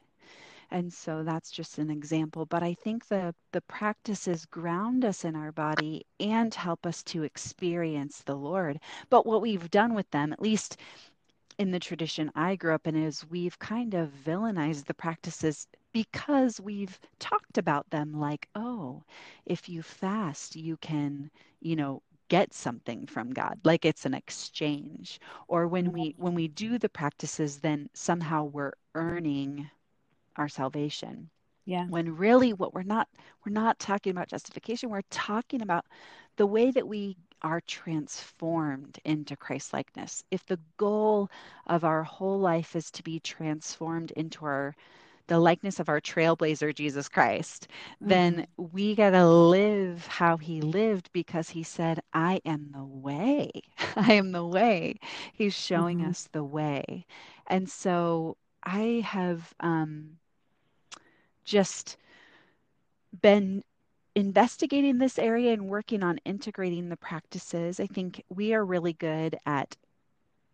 [0.70, 2.44] And so that's just an example.
[2.46, 7.22] But I think the, the practices ground us in our body and help us to
[7.22, 8.80] experience the Lord.
[9.08, 10.76] But what we've done with them, at least
[11.58, 16.60] in the tradition I grew up in, is we've kind of villainized the practices because
[16.60, 19.02] we've talked about them like, oh,
[19.46, 21.30] if you fast, you can,
[21.60, 25.20] you know, get something from God, like it's an exchange.
[25.48, 29.70] Or when we when we do the practices, then somehow we're earning
[30.36, 31.30] our salvation.
[31.64, 31.86] Yeah.
[31.86, 33.08] When really what we're not
[33.44, 35.86] we're not talking about justification, we're talking about
[36.36, 37.16] the way that we
[37.46, 40.24] are transformed into Christ likeness.
[40.32, 41.30] If the goal
[41.68, 44.74] of our whole life is to be transformed into our
[45.28, 48.08] the likeness of our trailblazer Jesus Christ, mm-hmm.
[48.08, 53.50] then we got to live how he lived because he said, I am the way.
[53.96, 54.96] I am the way.
[55.32, 56.10] He's showing mm-hmm.
[56.10, 57.06] us the way.
[57.46, 60.18] And so I have um,
[61.44, 61.96] just
[63.20, 63.64] been
[64.16, 67.78] investigating this area and working on integrating the practices.
[67.78, 69.76] I think we are really good at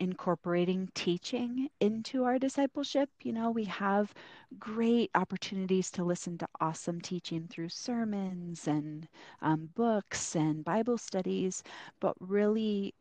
[0.01, 3.09] incorporating teaching into our discipleship.
[3.23, 4.13] You know, we have
[4.59, 9.07] great opportunities to listen to awesome teaching through sermons and
[9.41, 11.63] um, books and Bible studies,
[12.01, 12.95] but really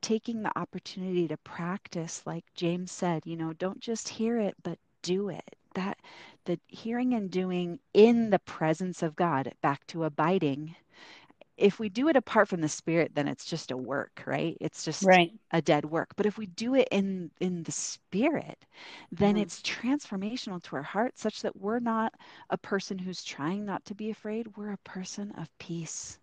[0.00, 4.78] taking the opportunity to practice, like James said, you know, don't just hear it, but
[5.02, 5.98] do it that
[6.44, 10.74] the hearing and doing in the presence of God, back to abiding.
[11.56, 14.56] If we do it apart from the spirit, then it's just a work, right?
[14.60, 15.32] It's just right.
[15.52, 16.14] a dead work.
[16.16, 18.58] But if we do it in in the spirit,
[19.12, 19.42] then mm-hmm.
[19.42, 22.14] it's transformational to our heart, such that we're not
[22.50, 24.56] a person who's trying not to be afraid.
[24.56, 26.18] We're a person of peace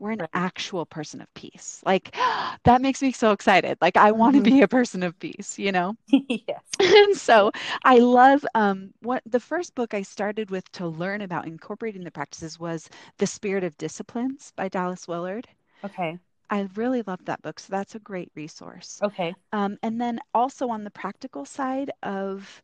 [0.00, 1.80] we're an actual person of peace.
[1.86, 2.12] Like
[2.64, 3.78] that makes me so excited.
[3.80, 4.56] Like I want to mm-hmm.
[4.56, 5.94] be a person of peace, you know?
[6.08, 6.62] yes.
[6.80, 7.52] and so
[7.84, 12.10] I love um what the first book I started with to learn about incorporating the
[12.10, 12.88] practices was
[13.18, 15.46] The Spirit of Disciplines by Dallas Willard.
[15.84, 16.18] Okay.
[16.50, 17.60] I really love that book.
[17.60, 18.98] So that's a great resource.
[19.02, 19.34] Okay.
[19.52, 22.60] Um, and then also on the practical side of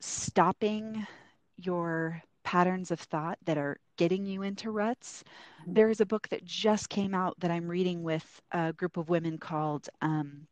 [0.00, 1.06] stopping
[1.58, 5.24] your patterns of thought that are getting you into ruts.
[5.62, 5.74] Mm-hmm.
[5.74, 9.08] There is a book that just came out that I'm reading with a group of
[9.08, 10.46] women called um,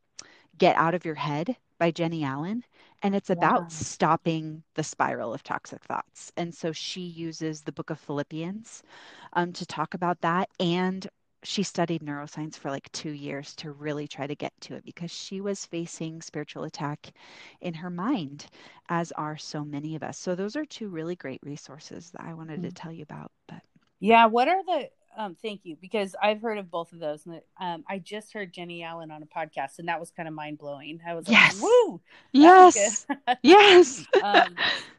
[0.58, 2.64] Get Out of Your Head by Jennie Allen.
[3.02, 3.68] And it's about wow.
[3.68, 6.32] stopping the spiral of toxic thoughts.
[6.36, 8.82] And so she uses the book of Philippians
[9.34, 11.06] um, to talk about that and
[11.44, 15.10] she studied neuroscience for like two years to really try to get to it because
[15.10, 17.12] she was facing spiritual attack
[17.60, 18.46] in her mind,
[18.88, 20.18] as are so many of us.
[20.18, 22.68] So those are two really great resources that I wanted mm-hmm.
[22.68, 23.30] to tell you about.
[23.46, 23.62] But
[24.00, 27.24] yeah, what are the um, thank you because I've heard of both of those.
[27.26, 30.34] And um, I just heard Jennie Allen on a podcast, and that was kind of
[30.34, 31.00] mind blowing.
[31.06, 31.54] I was yes.
[31.54, 32.00] like, "Woo,
[32.32, 33.06] yes,
[33.42, 34.56] yes." um,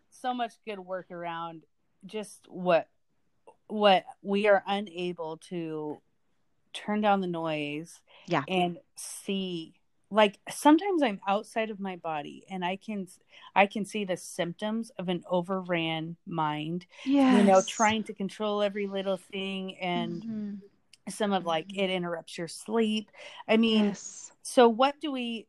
[0.10, 1.64] so much good work around
[2.06, 2.88] just what
[3.68, 6.00] what we are unable to
[6.76, 9.74] turn down the noise yeah and see
[10.12, 13.08] like sometimes i'm outside of my body and i can
[13.56, 18.62] i can see the symptoms of an overran mind yeah you know trying to control
[18.62, 20.54] every little thing and mm-hmm.
[21.10, 23.10] some of like it interrupts your sleep
[23.48, 24.32] i mean yes.
[24.44, 25.48] so what do we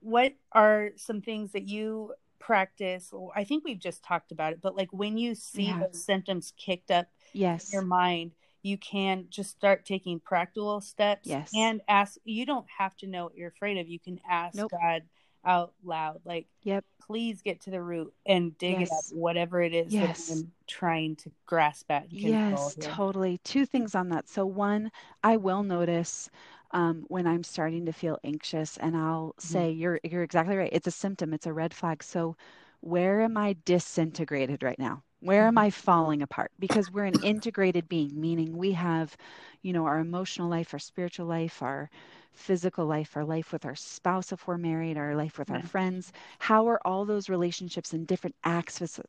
[0.00, 4.76] what are some things that you practice i think we've just talked about it but
[4.76, 5.80] like when you see yeah.
[5.80, 8.32] those symptoms kicked up yes in your mind
[8.66, 11.50] you can just start taking practical steps yes.
[11.54, 14.72] and ask you don't have to know what you're afraid of you can ask nope.
[14.72, 15.02] god
[15.44, 18.88] out loud like yep please get to the root and dig yes.
[18.88, 20.26] it up whatever it is yes.
[20.26, 22.90] that i'm trying to grasp at yes here.
[22.90, 24.90] totally two things on that so one
[25.22, 26.28] i will notice
[26.72, 29.52] um, when i'm starting to feel anxious and i'll mm-hmm.
[29.52, 32.36] say you're you're exactly right it's a symptom it's a red flag so
[32.80, 35.66] where am i disintegrated right now where am mm-hmm.
[35.66, 36.52] I falling apart?
[36.58, 39.16] Because we're an integrated being, meaning we have,
[39.62, 41.90] you know, our emotional life, our spiritual life, our
[42.32, 45.56] physical life, our life with our spouse if we're married, our life with yeah.
[45.56, 46.12] our friends.
[46.38, 49.00] How are all those relationships and different aspects,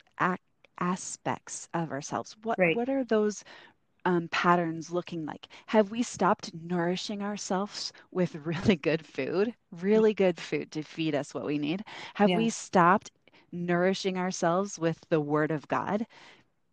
[0.79, 2.35] aspects of ourselves?
[2.43, 2.75] What right.
[2.75, 3.43] what are those
[4.05, 5.47] um, patterns looking like?
[5.67, 11.33] Have we stopped nourishing ourselves with really good food, really good food to feed us
[11.33, 11.83] what we need?
[12.15, 12.37] Have yeah.
[12.37, 13.11] we stopped
[13.51, 16.05] nourishing ourselves with the word of God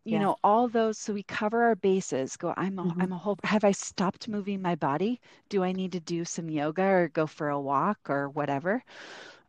[0.06, 0.20] you yeah.
[0.20, 3.00] know all those so we cover our bases go i'm a, mm-hmm.
[3.00, 6.48] i'm a whole have i stopped moving my body do i need to do some
[6.50, 8.82] yoga or go for a walk or whatever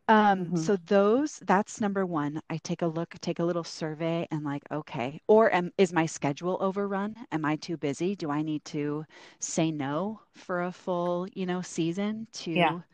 [0.08, 0.56] Um, Mhm.
[0.56, 2.40] so those, that's number one.
[2.50, 6.06] I take a look, take a little survey and like, okay, or am, is my
[6.06, 7.16] schedule overrun?
[7.32, 8.14] Am I too busy?
[8.16, 9.04] Do I need to
[9.40, 12.74] say no for a full, you know, season Yeah.
[12.74, 12.84] to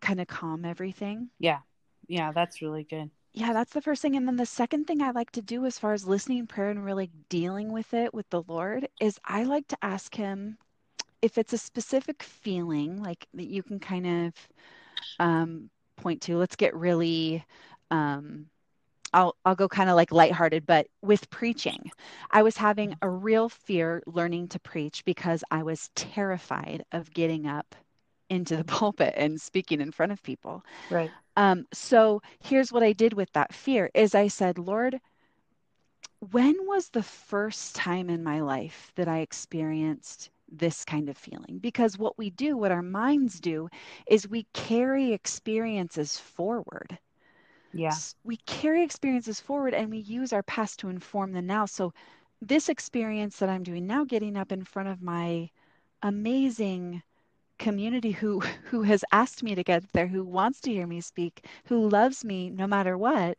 [0.00, 1.30] kind of calm everything?
[1.38, 1.60] Yeah.
[2.08, 3.10] Yeah, that's really good.
[3.34, 4.16] Yeah, that's the first thing.
[4.16, 6.84] And then the second thing I like to do as far as listening prayer and
[6.84, 10.58] really dealing with it with the Lord is I like to ask him
[11.22, 14.34] if it's a specific feeling like that you can kind of
[15.20, 16.38] um, point to.
[16.38, 17.44] Let's get really
[17.90, 18.46] um,
[19.14, 21.90] I'll I'll go kind of like lighthearted, but with preaching,
[22.30, 27.46] I was having a real fear learning to preach because I was terrified of getting
[27.46, 27.74] up
[28.28, 30.64] into the pulpit and speaking in front of people.
[30.90, 31.10] Right.
[31.36, 35.00] Um, so here's what I did with that fear is I said, Lord,
[36.30, 41.58] when was the first time in my life that I experienced this kind of feeling?
[41.58, 43.68] Because what we do, what our minds do,
[44.06, 46.98] is we carry experiences forward.
[47.72, 47.94] Yeah.
[48.22, 51.66] We carry experiences forward and we use our past to inform the now.
[51.66, 51.92] So
[52.40, 55.50] this experience that I'm doing now, getting up in front of my
[56.02, 57.02] amazing
[57.58, 58.40] community who
[58.70, 62.24] who has asked me to get there, who wants to hear me speak, who loves
[62.24, 63.38] me no matter what,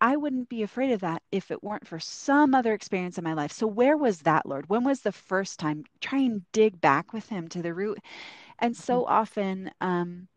[0.00, 3.32] i wouldn't be afraid of that if it weren't for some other experience in my
[3.34, 3.52] life.
[3.52, 4.68] So where was that, Lord?
[4.68, 5.84] When was the first time?
[6.00, 7.98] Try and dig back with him to the root.
[8.58, 10.28] And so often, um,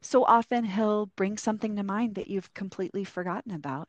[0.00, 3.88] so often he'll bring something to mind that you've completely forgotten about.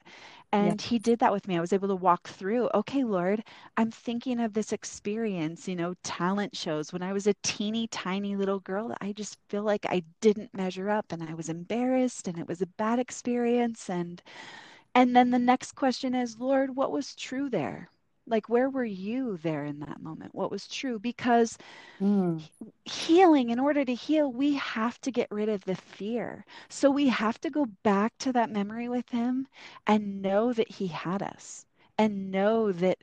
[0.52, 1.58] And he did that with me.
[1.58, 3.44] I was able to walk through, okay, Lord,
[3.78, 8.36] I'm thinking of this experience, you know, talent shows when I was a teeny tiny
[8.36, 8.96] little girl.
[9.02, 12.62] I just feel like I didn't measure up and I was embarrassed and it was
[12.62, 13.90] a bad experience.
[13.90, 14.22] And
[14.96, 17.90] and then the next question is, Lord, what was true there?
[18.30, 20.36] Like, where were you there in that moment?
[20.36, 21.00] What was true?
[21.00, 21.58] Because
[22.00, 22.50] Mm.
[22.86, 26.46] healing, in order to heal, we have to get rid of the fear.
[26.70, 29.48] So we have to go back to that memory with Him
[29.88, 31.66] and know that He had us
[31.98, 33.00] and know that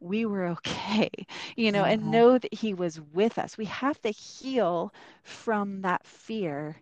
[0.00, 1.10] we were okay,
[1.56, 3.56] you know, and know that He was with us.
[3.58, 6.76] We have to heal from that fear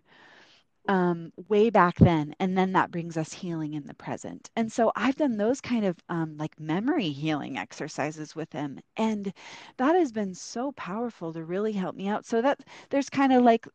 [0.87, 4.49] um, way back then, and then that brings us healing in the present.
[4.55, 9.33] And so I've done those kind of um, like memory healing exercises with him, and
[9.77, 12.25] that has been so powerful to really help me out.
[12.25, 13.67] So that there's kind of like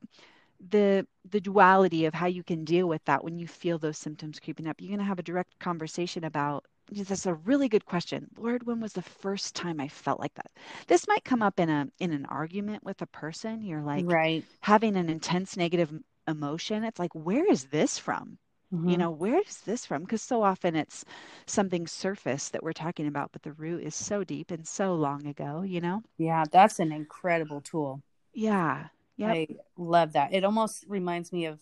[0.70, 4.40] the the duality of how you can deal with that when you feel those symptoms
[4.40, 4.80] creeping up.
[4.80, 6.64] You're going to have a direct conversation about.
[6.90, 8.26] That's a really good question.
[8.36, 10.50] Lord, when was the first time I felt like that?
[10.88, 13.62] This might come up in a in an argument with a person.
[13.62, 14.44] You're like, right.
[14.60, 15.92] having an intense negative
[16.28, 18.38] emotion it's like where is this from
[18.84, 18.98] you Mhm.
[18.98, 21.04] know where is this from because so often it's
[21.46, 25.26] something surface that we're talking about but the root is so deep and so long
[25.26, 28.02] ago you know Yeah, that's an incredible tool.
[28.34, 30.32] yeah yep I love that.
[30.32, 31.60] It almost reminds me of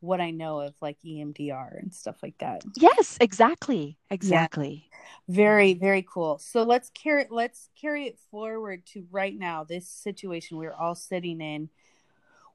[0.00, 2.64] what I know of like EMDR and stuff like that.
[2.76, 4.90] yes exactly exactly
[5.28, 6.38] Very, very cool.
[6.38, 11.40] So let's carry let's carry it forward to right now, this situation we're all sitting
[11.40, 11.68] in.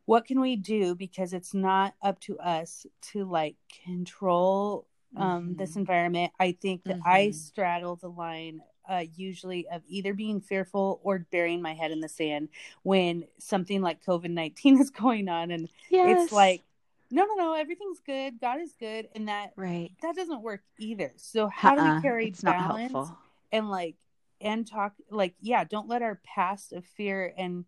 [0.09, 0.95] What can we do?
[0.95, 5.77] Because it's not up to us to like control um this Mhm.
[5.77, 6.33] environment.
[6.39, 7.35] I think that I Mhm.
[7.35, 12.09] straddle the line uh usually of either being fearful or burying my head in the
[12.09, 12.49] sand
[12.81, 16.63] when something like COVID nineteen is going on and yes it's like
[17.11, 21.13] no no no everything's good god is good and that right that doesn't work either
[21.17, 21.95] so how do uh-uh.
[21.95, 23.11] we carry it's balance
[23.51, 23.95] and like
[24.41, 27.65] and talk like yeah don't let our past of fear and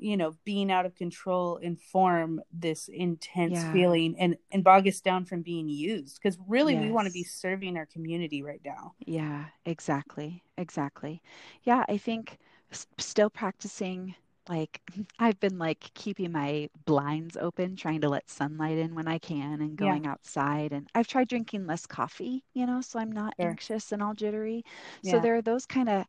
[0.00, 3.70] you know being out of control inform this intense Yeah.
[3.72, 7.24] feeling and and bog us down from being used because really we want to be
[7.24, 10.42] serving our community right now Yeah, exactly.
[10.58, 11.22] Exactly.
[11.62, 12.38] Yeah, I think
[12.70, 14.14] s- still practicing
[14.48, 14.80] like
[15.18, 19.60] I've been like keeping my blinds open, trying to let sunlight in when I can
[19.62, 19.76] and Yeah.
[19.76, 23.58] going outside and I've tried drinking less coffee, you know, so I'm not Sure.
[23.58, 24.64] anxious and all jittery.
[25.02, 26.04] So there are those kind of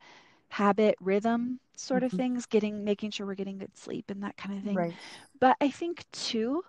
[0.52, 2.14] habit rhythm sort of Mhm.
[2.14, 4.88] things, getting making sure we're getting good sleep and that kind of thing.
[4.88, 4.98] right
[5.40, 6.64] But I think too,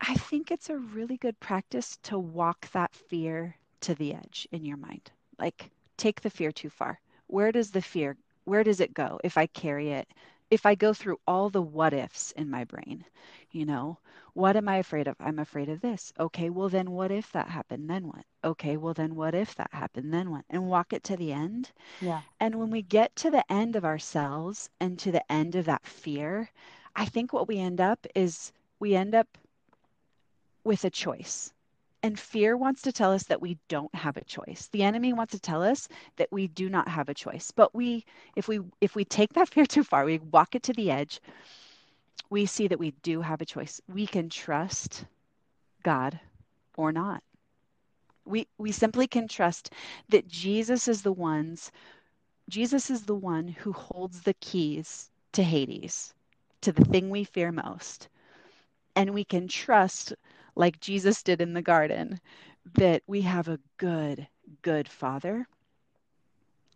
[0.00, 4.64] I think it's a really good practice to walk that fear to the edge in
[4.64, 5.12] your mind.
[5.38, 7.00] Like take the fear too far.
[7.26, 10.08] Where does the fear, where does it go if I carry it?
[10.50, 13.04] If I go through all the what ifs in my brain,
[13.50, 13.98] you know,
[14.34, 15.16] what am I afraid of?
[15.20, 16.12] I'm afraid of this.
[16.20, 17.88] Okay, well then what if that happened?
[17.90, 18.24] Then what?
[18.44, 20.12] Okay, well then what if that happened?
[20.12, 20.44] Then what?
[20.50, 21.72] And walk it to the end.
[22.00, 25.64] yeah And when we get to the end of ourselves and to the end of
[25.66, 26.50] that fear,
[26.96, 29.38] I think what we end up is we end up
[30.64, 31.52] with a choice.
[32.02, 34.68] And fear wants to tell us that we don't have a choice.
[34.72, 37.50] The enemy wants to tell us that we do not have a choice.
[37.50, 38.04] But we
[38.36, 41.20] if we if we take that fear too far, we walk it to the edge,
[42.30, 43.80] we see that we do have a choice.
[43.88, 45.04] We can trust
[45.82, 46.18] God
[46.76, 47.22] or not.
[48.24, 49.70] We we simply can trust
[50.08, 51.70] that Jesus is the ones
[52.48, 56.14] Jesus is the one who holds the keys to Hades,
[56.60, 58.08] to the thing we fear most.
[58.96, 60.12] And we can trust
[60.54, 62.20] like Jesus did in the garden
[62.74, 64.28] that we have a good
[64.62, 65.46] good father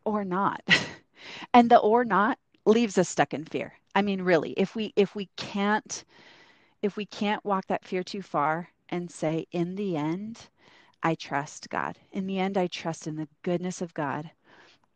[0.05, 0.63] or not.
[1.55, 3.75] and the or not leaves us stuck in fear.
[3.99, 6.05] I mean really, if we if we can't
[6.83, 10.51] if we can't walk that fear too far and say in the end
[11.03, 11.99] I trust God.
[12.13, 14.31] In the end, I trust in the goodness of God.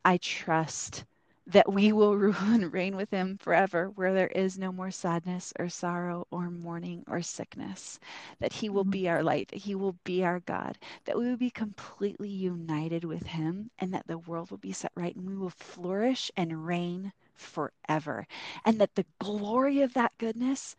[0.04, 1.04] I trust
[1.48, 5.52] that we will rule and reign with Him forever, where there is no more sadness
[5.58, 7.98] or sorrow or mourning or sickness.
[8.38, 8.90] That He will mm-hmm.
[8.90, 13.02] be our light, that He will be our God, that we will be completely united
[13.02, 16.64] with Him, and that the world will be set right and we will flourish and
[16.64, 18.26] reign forever.
[18.64, 20.76] And that the glory of that goodness,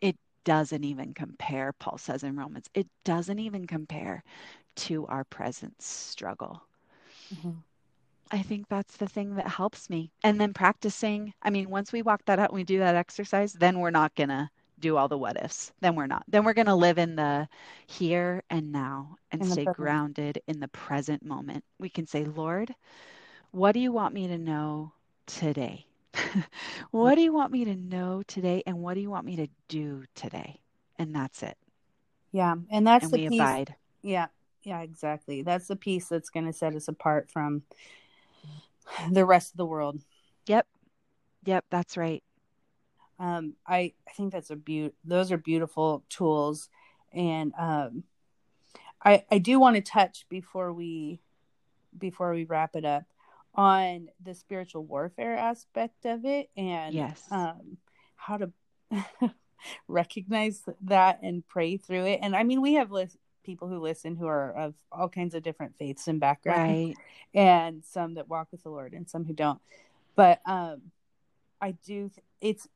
[0.00, 4.22] it doesn't even compare, Paul says in Romans, it doesn't even compare
[4.76, 6.62] to our present struggle.
[7.34, 7.52] Mm-hmm.
[8.30, 10.10] I think that's the thing that helps me.
[10.24, 13.52] And then practicing, I mean, once we walk that out and we do that exercise,
[13.52, 15.72] then we're not going to do all the what ifs.
[15.80, 16.24] Then we're not.
[16.28, 17.48] Then we're going to live in the
[17.86, 21.64] here and now and in stay grounded in the present moment.
[21.78, 22.74] We can say, Lord,
[23.52, 24.92] what do you want me to know
[25.26, 25.86] today?
[26.90, 28.62] what do you want me to know today?
[28.66, 30.60] And what do you want me to do today?
[30.98, 31.56] And that's it.
[32.32, 32.54] Yeah.
[32.70, 33.40] And that's and the we piece.
[33.40, 33.74] abide.
[34.02, 34.26] Yeah.
[34.62, 35.42] Yeah, exactly.
[35.42, 37.62] That's the piece that's going to set us apart from
[39.10, 40.00] the rest of the world.
[40.46, 40.66] Yep.
[41.44, 42.22] Yep, that's right.
[43.18, 44.94] Um, I I think that's a beaut.
[45.04, 46.68] Those are beautiful tools,
[47.12, 48.04] and um,
[49.02, 51.20] I I do want to touch before we
[51.96, 53.04] before we wrap it up
[53.56, 57.78] on the spiritual warfare aspect of it, and yes, um,
[58.14, 58.52] how to
[59.88, 62.20] recognize that and pray through it.
[62.22, 62.90] And I mean, we have
[63.44, 66.96] people who listen who are of all kinds of different faiths and backgrounds, right.
[67.34, 69.60] and some that walk with the Lord and some who don't.
[70.14, 70.82] But um,
[71.60, 72.10] I do.
[72.40, 72.68] It's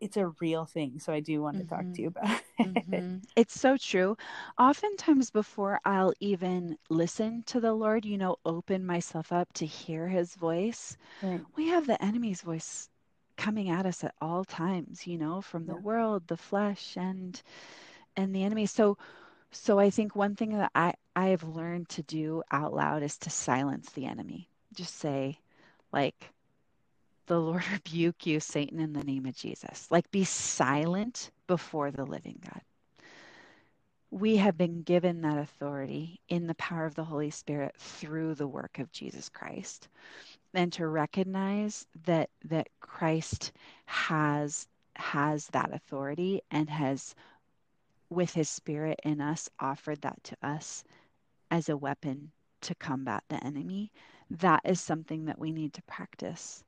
[0.00, 1.74] it's a real thing, so I do want to mm-hmm.
[1.74, 2.90] talk to you about it.
[2.90, 3.18] Mm-hmm.
[3.36, 4.16] It's so true.
[4.58, 10.08] Oftentimes, before I'll even listen to the Lord, you know, open myself up to hear
[10.08, 10.96] His voice.
[11.22, 11.40] Right.
[11.56, 12.88] We have the enemy's voice
[13.36, 15.80] coming at us at all times, you know, from the yeah.
[15.80, 17.40] world, the flesh, and
[18.16, 18.66] and the enemy.
[18.66, 18.96] So
[19.54, 23.16] so I think one thing that I, I have learned to do out loud is
[23.18, 24.48] to silence the enemy.
[24.74, 25.38] Just say,
[25.92, 26.32] like,
[27.26, 29.90] the Lord rebuke you, Satan, in the name of Jesus.
[29.90, 32.60] Like, be silent before the living God.
[34.10, 38.46] We have been given that authority in the power of the Holy Spirit through the
[38.46, 39.88] work of Jesus Christ.
[40.52, 43.50] And to recognize that that Christ
[43.86, 47.16] has has that authority and has
[48.08, 50.84] with his spirit in us, offered that to us
[51.50, 53.90] as a weapon to combat the enemy,
[54.30, 56.64] that is something that we need to practice.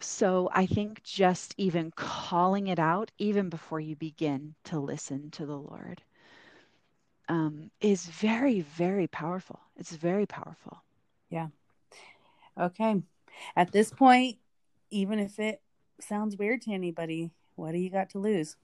[0.00, 5.46] So I think just even calling it out, even before you begin to listen to
[5.46, 6.02] the Lord,
[7.28, 9.60] um, is very, very powerful.
[9.76, 10.82] It's very powerful.
[11.30, 11.48] Yeah.
[12.58, 13.02] Okay.
[13.56, 14.38] At this point,
[14.90, 15.60] even if it
[16.00, 18.56] sounds weird to anybody, what do you got to lose?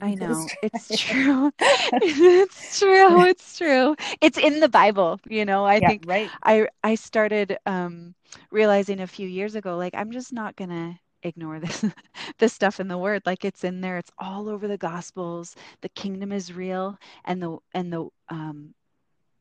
[0.00, 1.50] I know it's true.
[2.02, 3.22] it's true.
[3.28, 3.96] It's true.
[4.20, 5.64] It's in the Bible, you know.
[5.64, 6.32] I yeah, think right.
[6.44, 8.14] I I started um
[8.50, 11.84] realizing a few years ago like I'm just not going to ignore this
[12.38, 15.88] this stuff in the word like it's in there it's all over the gospels the
[15.90, 18.74] kingdom is real and the and the um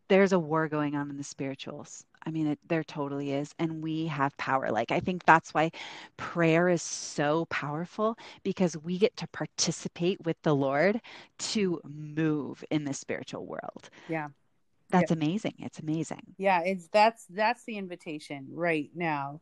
[0.10, 3.54] there's a war going on in the spirituals I mean, it, there totally is.
[3.60, 4.72] And we have power.
[4.72, 5.72] Like, I think that's why
[6.18, 11.02] prayer is so powerful because we get to participate with the Lord
[11.40, 13.90] to move in the spiritual world.
[14.08, 14.30] Yeah.
[14.92, 15.54] That's amazing.
[15.60, 16.36] It's amazing.
[16.38, 16.62] Yeah.
[16.62, 19.42] It's that's, that's the invitation right now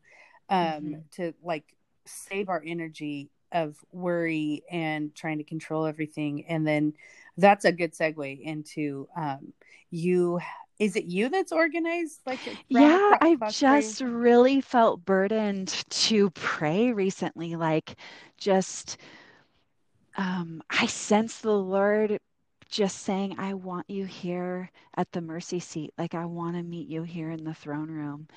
[0.49, 0.93] um, mm-hmm.
[1.13, 1.63] to like
[2.05, 6.45] save our energy of worry and trying to control everything.
[6.47, 6.93] And then
[7.37, 9.53] that's a good segue into um,
[9.89, 10.39] you
[10.79, 17.55] is it you that's organized like yeah i've just really felt burdened to pray recently
[17.55, 17.95] like
[18.37, 18.97] just
[20.17, 22.19] um i sense the lord
[22.69, 25.93] just saying i want you here at the mercy seat.
[25.97, 28.27] Like i want to meet you here in the throne room.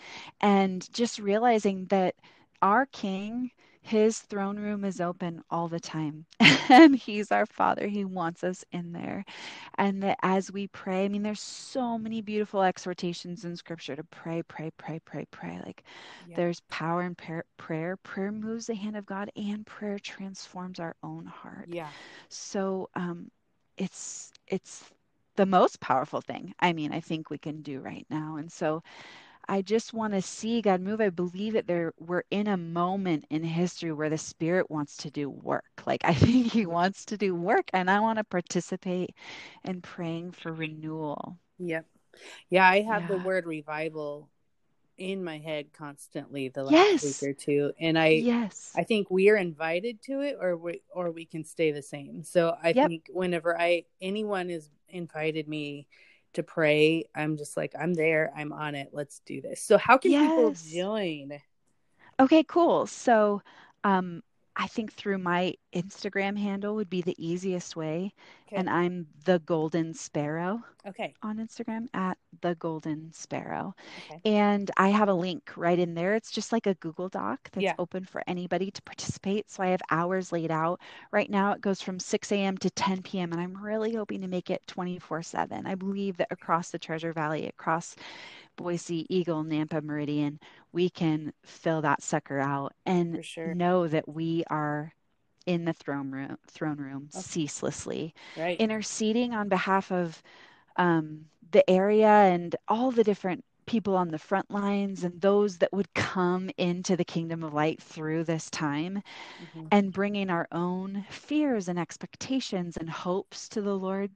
[0.40, 2.14] And just realizing that
[2.62, 3.50] our king
[3.82, 6.26] his throne room is open all the time.
[6.70, 7.86] and He's our Father.
[7.86, 9.24] He wants us in there.
[9.76, 14.04] And that as we pray, I mean, there's so many beautiful exhortations in Scripture to
[14.04, 15.60] pray, pray, pray, pray, pray.
[15.64, 15.82] Like
[16.28, 16.36] yeah.
[16.36, 17.44] there's power in prayer.
[17.56, 21.68] Prayer prayer moves the hand of God, and prayer transforms our own heart.
[21.68, 21.88] Yeah.
[22.28, 23.30] So um,
[23.76, 24.84] it's it's
[25.36, 28.36] the most powerful thing I mean, I think we can do right now.
[28.36, 28.82] And so
[29.50, 31.00] I just want to see God move.
[31.00, 35.10] I believe that there we're in a moment in history where the Spirit wants to
[35.10, 35.64] do work.
[35.86, 39.10] Like I think He wants to do work, and I want to participate
[39.64, 41.36] in praying for renewal.
[41.58, 41.84] Yep.
[42.48, 44.30] Yeah, I have the word revival
[44.98, 47.02] in my head constantly the last Yes.
[47.02, 48.72] week or two, and I Yes.
[48.76, 52.22] I think we are invited to it, or we or we can stay the same.
[52.22, 52.88] So I Yep.
[52.88, 55.88] think whenever I anyone has invited me
[56.34, 58.90] to pray, I'm just like I'm there, I'm on it.
[58.92, 59.62] Let's do this.
[59.62, 61.40] So how can people join?
[62.18, 62.86] Okay, cool.
[62.86, 63.42] So,
[63.84, 64.22] um,
[64.60, 68.12] I think through my Instagram handle would be the easiest way,
[68.46, 68.56] Okay.
[68.60, 70.62] and I'm the Golden Sparrow.
[70.86, 71.16] Okay.
[71.22, 73.74] on Instagram at the Golden Sparrow.
[73.98, 74.24] Okay.
[74.24, 76.14] And I have a link right in there.
[76.14, 77.76] It's just like a Google Doc that's Yeah.
[77.78, 79.50] open for anybody to participate.
[79.50, 80.80] So I have hours laid out.
[81.12, 82.56] Right now it goes from 6 a.m.
[82.58, 83.32] to 10 p.m.
[83.32, 85.66] And I'm really hoping to make it 24 7.
[85.66, 87.96] I believe that across the Treasure Valley, across
[88.60, 90.38] Boise, Eagle, Nampa, Meridian,
[90.72, 93.54] we can fill that sucker out and sure.
[93.54, 94.92] know that we are
[95.46, 97.20] in the throne room throne room Okay.
[97.22, 98.60] ceaselessly Right.
[98.60, 100.22] interceding on behalf of
[100.76, 105.72] um, the area and all the different people on the front lines and those that
[105.72, 109.02] would come into the kingdom of light through this time
[109.38, 109.72] Mhm.
[109.72, 114.10] and bringing our own fears and expectations and hopes to the Lord.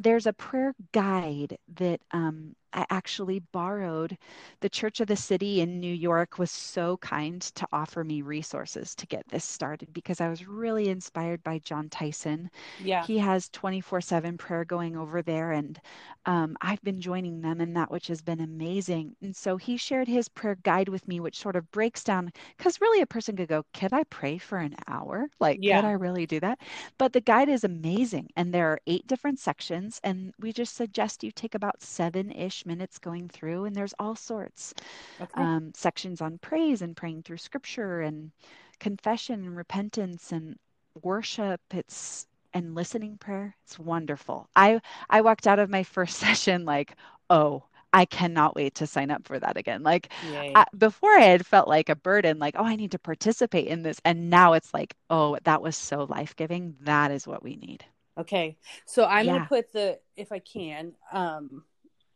[0.00, 4.16] There's a prayer guide that um, I actually borrowed.
[4.60, 8.94] The Church of the City in New York was so kind to offer me resources
[8.96, 12.50] to get this started because I was really inspired by Jon Tyson.
[12.78, 13.08] Yeah.
[13.08, 15.80] He has 24 7 prayer going over there, and
[16.26, 19.16] um, I've been joining them in that, which has been amazing.
[19.22, 22.80] And so he shared his prayer guide with me, which sort of breaks down because
[22.80, 25.28] really a person could go, Could I pray for an hour?
[25.40, 25.70] Like, Yeah.
[25.70, 26.60] could I really do that?
[26.98, 31.22] But the guide is amazing, and there are eight different sections, and we just suggest
[31.24, 34.74] you take about seven ish minutes going through, and there's all sorts
[35.20, 35.50] Okay.
[35.50, 38.32] um, sections on praise and praying through scripture and
[38.80, 40.56] confession and repentance and
[41.02, 41.60] worship.
[41.72, 43.56] It's and listening prayer.
[43.64, 44.48] It's wonderful.
[44.56, 44.80] I
[45.10, 46.94] I walked out of my first session like,
[47.30, 49.82] oh, I cannot wait to sign up for that again.
[49.82, 50.12] Like
[50.54, 53.82] I, before, I had felt like a burden, like, oh, I need to participate in
[53.82, 56.76] this, and now it's like, oh, that was so life giving.
[56.80, 57.84] That is what we need.
[58.18, 58.58] Okay.
[58.84, 59.26] So I'm Yeah.
[59.26, 61.64] gonna put the if I can, um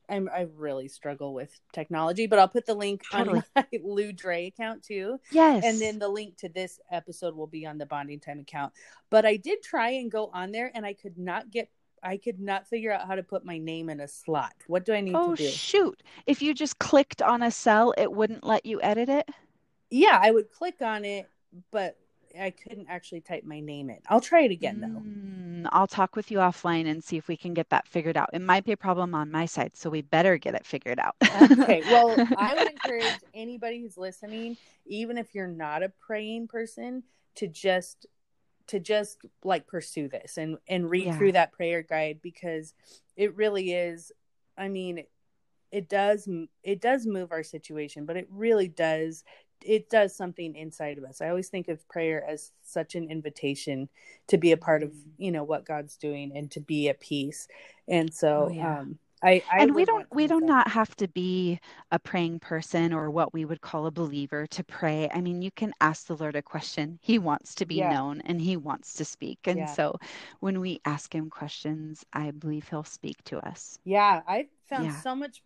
[0.09, 3.39] I'm I really struggle with technology, but I'll put the link Totally.
[3.39, 5.19] on my Lou Dre account too.
[5.31, 5.65] Yes.
[5.65, 8.73] And then the link to this episode will be on the bonding time account.
[9.11, 11.71] But I did try and go on there and I could not get
[12.03, 14.55] I could not figure out how to put my name in a slot.
[14.67, 15.49] What do I need oh to do?
[15.49, 16.03] shoot!
[16.27, 19.29] If you just clicked on a cell, it wouldn't let you edit it.
[19.91, 21.31] yeah, I would click on it,
[21.71, 21.97] but
[22.41, 23.99] I couldn't actually type my name in.
[24.09, 25.01] I'll try it again though.
[25.01, 28.31] Mm, I'll talk with you offline and see if we can get that figured out.
[28.33, 31.15] It might be a problem on my side, so we better get it figured out.
[31.43, 34.57] okay well i would encourage anybody who's listening
[34.87, 37.03] even if you're not a praying person
[37.35, 38.07] to just
[38.67, 41.17] to just like pursue this and and read Yeah.
[41.19, 42.75] through that prayer guide because
[43.17, 44.13] it really is
[44.59, 45.05] i mean
[45.71, 46.29] it does
[46.63, 49.25] it does move our situation but it really does
[49.67, 53.89] it does something inside of us i always think of prayer as such an invitation
[54.29, 55.13] to be a part of Mhm.
[55.19, 57.49] you know what god's doing and to be at peace
[57.89, 58.81] and so Oh, yeah.
[58.81, 61.61] um I, I and we don't we do myself- not have to be
[61.93, 65.09] a praying person or what we would call a believer to pray.
[65.15, 66.99] I mean, you can ask the Lord a question.
[67.03, 67.91] He wants to be Yeah.
[67.91, 69.39] known and he wants to speak.
[69.47, 69.67] And Yeah.
[69.67, 69.97] so
[70.41, 73.79] when we ask him questions, I believe he'll speak to us.
[73.85, 75.01] Yeah, I found Yeah.
[75.03, 75.41] so much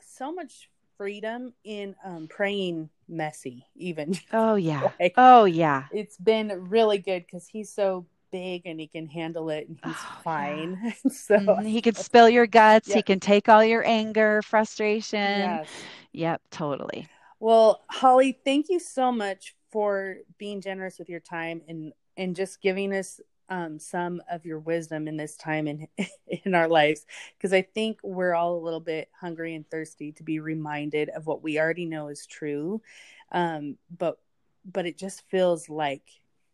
[0.00, 4.14] so much freedom in um praying messy even.
[4.32, 4.90] Oh yeah.
[5.00, 5.84] Like, Oh yeah.
[5.92, 9.96] it's been really good cuz he's so big and he can handle it and he's
[9.96, 10.22] Oh, yeah.
[10.22, 10.94] fine.
[11.10, 11.66] so Mhm.
[11.66, 12.92] He can spill your guts.
[12.92, 15.38] He can take all your anger, frustration.
[15.38, 15.68] yes.
[16.12, 17.08] Yep, totally.
[17.40, 22.60] Well, Hollie, thank you so much for being generous with your time and and just
[22.60, 23.20] giving us
[23.50, 25.88] um, some of your wisdom in this time in
[26.44, 27.04] in our lives
[27.36, 31.26] because I think we're all a little bit hungry and thirsty to be reminded of
[31.26, 32.80] what we already know is true,
[33.32, 34.18] um, but
[34.64, 36.02] but it just feels like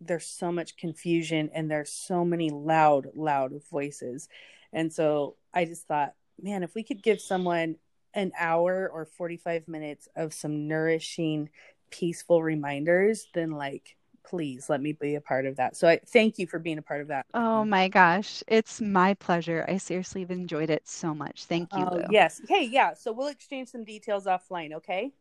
[0.01, 4.28] there's so much confusion and there's so many loud loud voices,
[4.72, 7.76] and so I just thought, man, if we could give someone
[8.14, 11.51] an hour or 45 minutes of some nourishing
[11.90, 13.97] peaceful reminders then like
[14.27, 16.83] please let me be a part of that so i thank you for being a
[16.83, 18.43] part of that Oh my gosh.
[18.49, 19.64] It's my pleasure.
[19.68, 21.45] I seriously have enjoyed it so much.
[21.45, 22.05] Thank you, Oh, Lou.
[22.11, 25.12] yes hey yeah so we'll exchange some details offline okay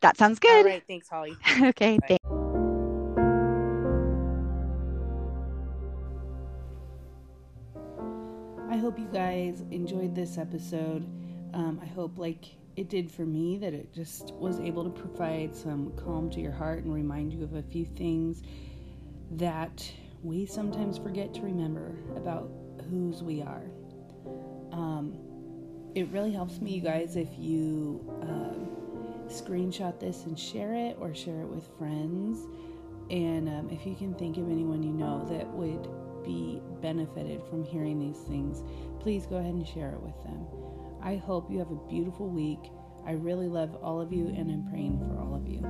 [0.00, 0.66] That sounds good.
[0.66, 1.98] right thanks hollie okay.
[1.98, 2.06] Bye.
[2.08, 2.24] Thanks.
[8.70, 11.04] I hope hope you guys enjoyed this episode.
[11.54, 12.44] Um, I hope, like
[12.76, 16.52] it did for me, that it just was able to provide some calm to your
[16.52, 18.42] heart and remind you of a few things
[19.32, 19.90] that
[20.22, 22.50] we sometimes forget to remember about
[22.90, 23.64] whose we are.
[24.72, 25.16] Um,
[25.94, 28.64] it really helps me, you guys, if you um,
[29.28, 32.40] screenshot this and share it or share it with friends.
[33.10, 35.88] And um, if you can think of anyone you know that would
[36.24, 38.62] be benefited from hearing these things,
[39.00, 40.46] please go ahead and share it with them.
[41.04, 42.72] I hope you have a beautiful week.
[43.06, 45.60] I really love all of you, and I'm praying for all of you.